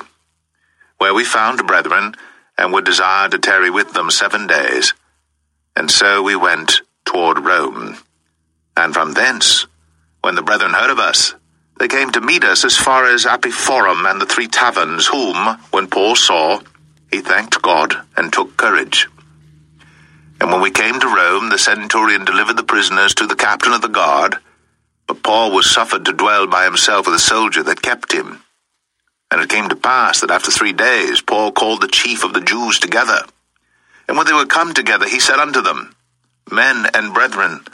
where 0.97 1.13
we 1.13 1.23
found 1.23 1.67
brethren, 1.67 2.15
and 2.57 2.73
were 2.73 2.81
desired 2.81 3.31
to 3.31 3.39
tarry 3.39 3.69
with 3.69 3.93
them 3.93 4.09
seven 4.09 4.47
days. 4.47 4.93
And 5.75 5.91
so 5.91 6.23
we 6.23 6.35
went 6.35 6.81
toward 7.05 7.39
Rome. 7.39 7.97
And 8.75 8.93
from 8.93 9.13
thence, 9.13 9.67
when 10.21 10.35
the 10.35 10.41
brethren 10.41 10.73
heard 10.73 10.89
of 10.89 10.99
us, 10.99 11.35
they 11.79 11.87
came 11.87 12.11
to 12.11 12.21
meet 12.21 12.43
us 12.43 12.65
as 12.65 12.75
far 12.75 13.05
as 13.05 13.25
Appii 13.25 13.51
forum 13.51 14.05
and 14.05 14.19
the 14.19 14.25
three 14.25 14.47
taverns, 14.47 15.07
whom, 15.07 15.57
when 15.71 15.87
Paul 15.87 16.15
saw, 16.15 16.59
he 17.11 17.21
thanked 17.21 17.61
God 17.61 17.95
and 18.15 18.33
took 18.33 18.57
courage. 18.57 19.07
And 20.41 20.51
when 20.51 20.61
we 20.61 20.71
came 20.71 20.99
to 20.99 21.07
Rome, 21.07 21.49
the 21.49 21.57
centurion 21.57 22.25
delivered 22.25 22.57
the 22.57 22.63
prisoners 22.63 23.13
to 23.15 23.27
the 23.27 23.35
captain 23.35 23.73
of 23.73 23.81
the 23.81 23.87
guard, 23.87 24.35
but 25.07 25.23
Paul 25.23 25.51
was 25.51 25.69
suffered 25.69 26.05
to 26.05 26.13
dwell 26.13 26.47
by 26.47 26.65
himself 26.65 27.05
with 27.05 27.15
a 27.15 27.19
soldier 27.19 27.63
that 27.63 27.81
kept 27.81 28.11
him. 28.11 28.43
And 29.31 29.41
it 29.41 29.49
came 29.49 29.69
to 29.69 29.75
pass 29.75 30.21
that 30.21 30.31
after 30.31 30.51
three 30.51 30.73
days 30.73 31.21
Paul 31.21 31.51
called 31.51 31.81
the 31.81 31.87
chief 31.87 32.23
of 32.23 32.33
the 32.33 32.41
Jews 32.41 32.79
together. 32.79 33.19
And 34.07 34.17
when 34.17 34.25
they 34.25 34.33
were 34.33 34.45
come 34.45 34.73
together, 34.73 35.07
he 35.07 35.19
said 35.19 35.39
unto 35.39 35.61
them, 35.61 35.95
Men 36.49 36.87
and 36.93 37.13
brethren, 37.13 37.65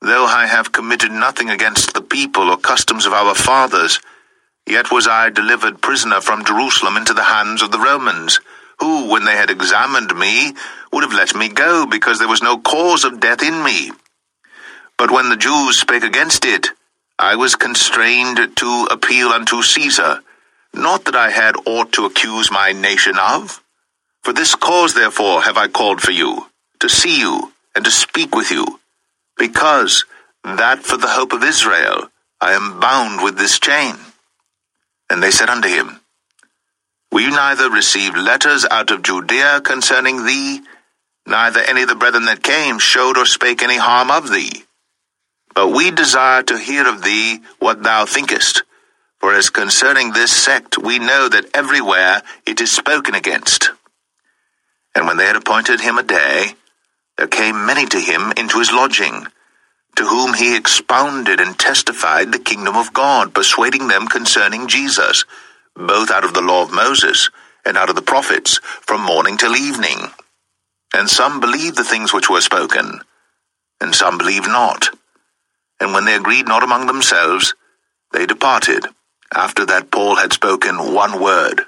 though 0.00 0.24
I 0.24 0.46
have 0.46 0.72
committed 0.72 1.10
nothing 1.10 1.50
against 1.50 1.94
the 1.94 2.02
people 2.02 2.48
or 2.48 2.56
customs 2.56 3.06
of 3.06 3.12
our 3.12 3.34
fathers, 3.34 3.98
Yet 4.66 4.90
was 4.90 5.06
I 5.06 5.28
delivered 5.28 5.82
prisoner 5.82 6.20
from 6.20 6.44
Jerusalem 6.44 6.96
into 6.96 7.12
the 7.12 7.24
hands 7.24 7.60
of 7.60 7.70
the 7.70 7.78
Romans, 7.78 8.40
who, 8.80 9.10
when 9.10 9.24
they 9.24 9.36
had 9.36 9.50
examined 9.50 10.16
me, 10.16 10.54
would 10.90 11.04
have 11.04 11.12
let 11.12 11.34
me 11.34 11.48
go, 11.48 11.86
because 11.86 12.18
there 12.18 12.28
was 12.28 12.42
no 12.42 12.58
cause 12.58 13.04
of 13.04 13.20
death 13.20 13.42
in 13.42 13.62
me. 13.62 13.92
But 14.96 15.10
when 15.10 15.28
the 15.28 15.36
Jews 15.36 15.78
spake 15.78 16.02
against 16.02 16.44
it, 16.44 16.68
I 17.18 17.36
was 17.36 17.56
constrained 17.56 18.56
to 18.56 18.88
appeal 18.90 19.28
unto 19.28 19.62
Caesar, 19.62 20.20
not 20.76 21.04
that 21.04 21.16
I 21.16 21.30
had 21.30 21.56
aught 21.66 21.92
to 21.92 22.06
accuse 22.06 22.50
my 22.50 22.72
nation 22.72 23.18
of. 23.18 23.62
For 24.22 24.32
this 24.32 24.54
cause, 24.54 24.94
therefore, 24.94 25.42
have 25.42 25.56
I 25.56 25.68
called 25.68 26.00
for 26.00 26.12
you, 26.12 26.46
to 26.80 26.88
see 26.88 27.20
you, 27.20 27.52
and 27.74 27.84
to 27.84 27.90
speak 27.90 28.34
with 28.34 28.50
you, 28.50 28.80
because 29.36 30.04
that 30.44 30.82
for 30.82 30.96
the 30.96 31.08
hope 31.08 31.32
of 31.32 31.42
Israel 31.42 32.08
I 32.40 32.52
am 32.52 32.80
bound 32.80 33.22
with 33.22 33.38
this 33.38 33.58
chain. 33.58 33.96
And 35.10 35.22
they 35.22 35.30
said 35.30 35.48
unto 35.48 35.68
him, 35.68 36.00
We 37.12 37.28
neither 37.28 37.70
received 37.70 38.16
letters 38.16 38.66
out 38.70 38.90
of 38.90 39.02
Judea 39.02 39.60
concerning 39.62 40.24
thee, 40.24 40.60
neither 41.26 41.60
any 41.60 41.82
of 41.82 41.88
the 41.88 41.94
brethren 41.94 42.26
that 42.26 42.42
came 42.42 42.78
showed 42.78 43.16
or 43.16 43.26
spake 43.26 43.62
any 43.62 43.76
harm 43.76 44.10
of 44.10 44.30
thee. 44.30 44.64
But 45.54 45.68
we 45.68 45.90
desire 45.90 46.42
to 46.42 46.58
hear 46.58 46.86
of 46.88 47.02
thee 47.02 47.40
what 47.58 47.82
thou 47.82 48.06
thinkest. 48.06 48.62
For 49.24 49.32
as 49.32 49.48
concerning 49.48 50.12
this 50.12 50.30
sect, 50.30 50.76
we 50.76 50.98
know 50.98 51.30
that 51.30 51.48
everywhere 51.54 52.20
it 52.44 52.60
is 52.60 52.70
spoken 52.70 53.14
against. 53.14 53.70
And 54.94 55.06
when 55.06 55.16
they 55.16 55.24
had 55.24 55.34
appointed 55.34 55.80
him 55.80 55.96
a 55.96 56.02
day, 56.02 56.48
there 57.16 57.26
came 57.26 57.64
many 57.64 57.86
to 57.86 57.98
him 57.98 58.34
into 58.36 58.58
his 58.58 58.70
lodging, 58.70 59.26
to 59.96 60.04
whom 60.04 60.34
he 60.34 60.54
expounded 60.54 61.40
and 61.40 61.58
testified 61.58 62.32
the 62.32 62.38
kingdom 62.38 62.76
of 62.76 62.92
God, 62.92 63.32
persuading 63.32 63.88
them 63.88 64.08
concerning 64.08 64.68
Jesus, 64.68 65.24
both 65.74 66.10
out 66.10 66.24
of 66.24 66.34
the 66.34 66.42
law 66.42 66.62
of 66.62 66.74
Moses 66.74 67.30
and 67.64 67.78
out 67.78 67.88
of 67.88 67.96
the 67.96 68.02
prophets, 68.02 68.58
from 68.82 69.00
morning 69.00 69.38
till 69.38 69.56
evening. 69.56 70.10
And 70.92 71.08
some 71.08 71.40
believed 71.40 71.78
the 71.78 71.82
things 71.82 72.12
which 72.12 72.28
were 72.28 72.42
spoken, 72.42 73.00
and 73.80 73.94
some 73.94 74.18
believed 74.18 74.48
not. 74.48 74.90
And 75.80 75.94
when 75.94 76.04
they 76.04 76.14
agreed 76.14 76.46
not 76.46 76.62
among 76.62 76.86
themselves, 76.86 77.54
they 78.12 78.26
departed, 78.26 78.84
after 79.34 79.66
that 79.66 79.90
Paul 79.90 80.16
had 80.16 80.32
spoken 80.32 80.94
one 80.94 81.20
word. 81.20 81.62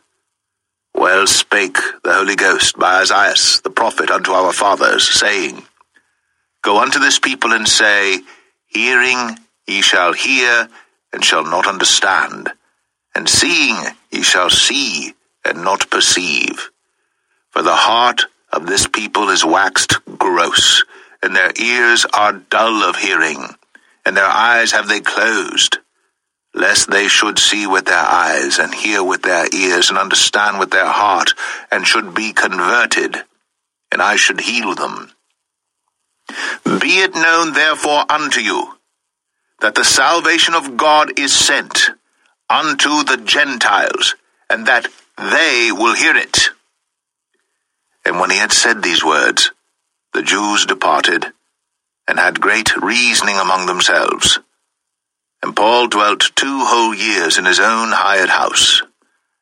Well 0.94 1.26
spake 1.26 1.79
the 2.05 2.14
Holy 2.14 2.37
Ghost 2.37 2.79
by 2.79 3.00
Isaiah 3.00 3.35
the 3.62 3.70
prophet 3.70 4.11
unto 4.11 4.33
our 4.33 4.52
fathers, 4.52 5.09
saying, 5.09 5.62
Go 6.62 6.81
unto 6.81 6.98
this 6.98 7.18
people 7.18 7.52
and 7.52 7.68
say, 7.68 8.20
Hearing 8.66 9.38
ye 9.66 9.83
shall 9.83 10.12
hear, 10.12 10.68
and 11.12 11.24
shall 11.24 11.44
not 11.44 11.66
understand, 11.66 12.50
and 13.14 13.29
seeing 13.29 13.76
ye 14.11 14.22
shall 14.22 14.50
see, 14.50 15.14
and 15.44 15.62
not 15.62 15.90
perceive. 15.90 16.70
For 17.50 17.62
the 17.62 17.74
heart 17.74 18.26
of 18.52 18.66
this 18.66 18.87
people 18.87 19.29
is 19.29 19.44
waxed 19.44 20.05
gross, 20.18 20.85
and 21.22 21.37
their 21.37 21.52
ears 21.61 22.07
are 22.12 22.33
dull 22.33 22.83
of 22.83 22.96
hearing, 22.96 23.44
and 24.05 24.16
their 24.16 24.24
eyes 24.24 24.72
have 24.72 24.88
they 24.88 25.00
closed, 25.00 25.79
lest 26.57 26.90
they 26.90 27.07
should 27.07 27.38
see 27.38 27.66
with 27.66 27.85
their 27.85 27.95
eyes, 27.99 28.59
and 28.59 28.75
hear 28.75 29.05
with 29.05 29.23
their 29.23 29.47
ears, 29.53 29.90
and 29.90 29.99
understand 29.99 30.59
with 30.59 30.71
their 30.71 30.87
heart, 30.87 31.35
and 31.71 31.87
should 31.87 32.14
be 32.14 32.33
converted, 32.33 33.14
and 33.92 34.01
I 34.01 34.16
should 34.16 34.40
heal 34.40 34.75
them. 34.75 35.12
Be 36.64 37.01
it 37.01 37.14
known 37.14 37.53
therefore 37.53 38.05
unto 38.11 38.40
you, 38.40 38.79
that 39.61 39.75
the 39.75 39.85
salvation 39.85 40.55
of 40.55 40.79
God 40.79 41.19
is 41.19 41.33
sent 41.33 41.90
unto 42.49 43.05
the 43.05 43.23
Gentiles, 43.23 44.14
and 44.49 44.66
that 44.66 44.88
they 45.19 45.71
will 45.71 45.95
hear 45.95 46.16
it. 46.16 46.51
And 48.05 48.19
when 48.19 48.31
he 48.31 48.38
had 48.38 48.53
said 48.53 48.83
these 48.83 49.05
words, 49.05 49.53
the 50.14 50.23
Jews 50.23 50.64
departed, 50.64 51.27
and 52.09 52.19
had 52.19 52.40
great 52.40 52.75
reasoning 52.77 53.37
among 53.37 53.66
themselves. 53.66 54.38
And 55.46 55.54
Paul 55.54 55.87
dwelt 55.87 56.32
two 56.35 56.59
whole 56.64 56.92
years 56.92 57.38
in 57.38 57.44
his 57.44 57.61
own 57.61 57.92
hired 57.92 58.30
house, 58.30 58.82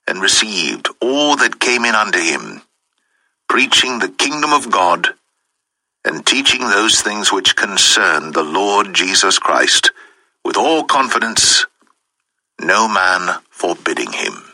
and 0.07 0.21
received 0.21 0.87
all 1.01 1.35
that 1.37 1.59
came 1.59 1.87
in 1.87 1.95
unto 1.95 2.19
him, 2.19 2.61
preaching 3.49 4.01
the 4.01 4.11
kingdom 4.11 4.53
of 4.53 4.71
God, 4.71 5.15
and 6.05 6.27
teaching 6.27 6.61
those 6.61 7.01
things 7.01 7.33
which 7.33 7.57
concern 7.57 8.33
the 8.33 8.43
Lord 8.43 8.93
Jesus 8.93 9.39
Christ, 9.39 9.93
with 10.45 10.59
all 10.59 10.85
confidence, 10.85 11.65
no 12.61 12.87
man 12.87 13.41
forbidding 13.49 14.13
him. 14.13 14.54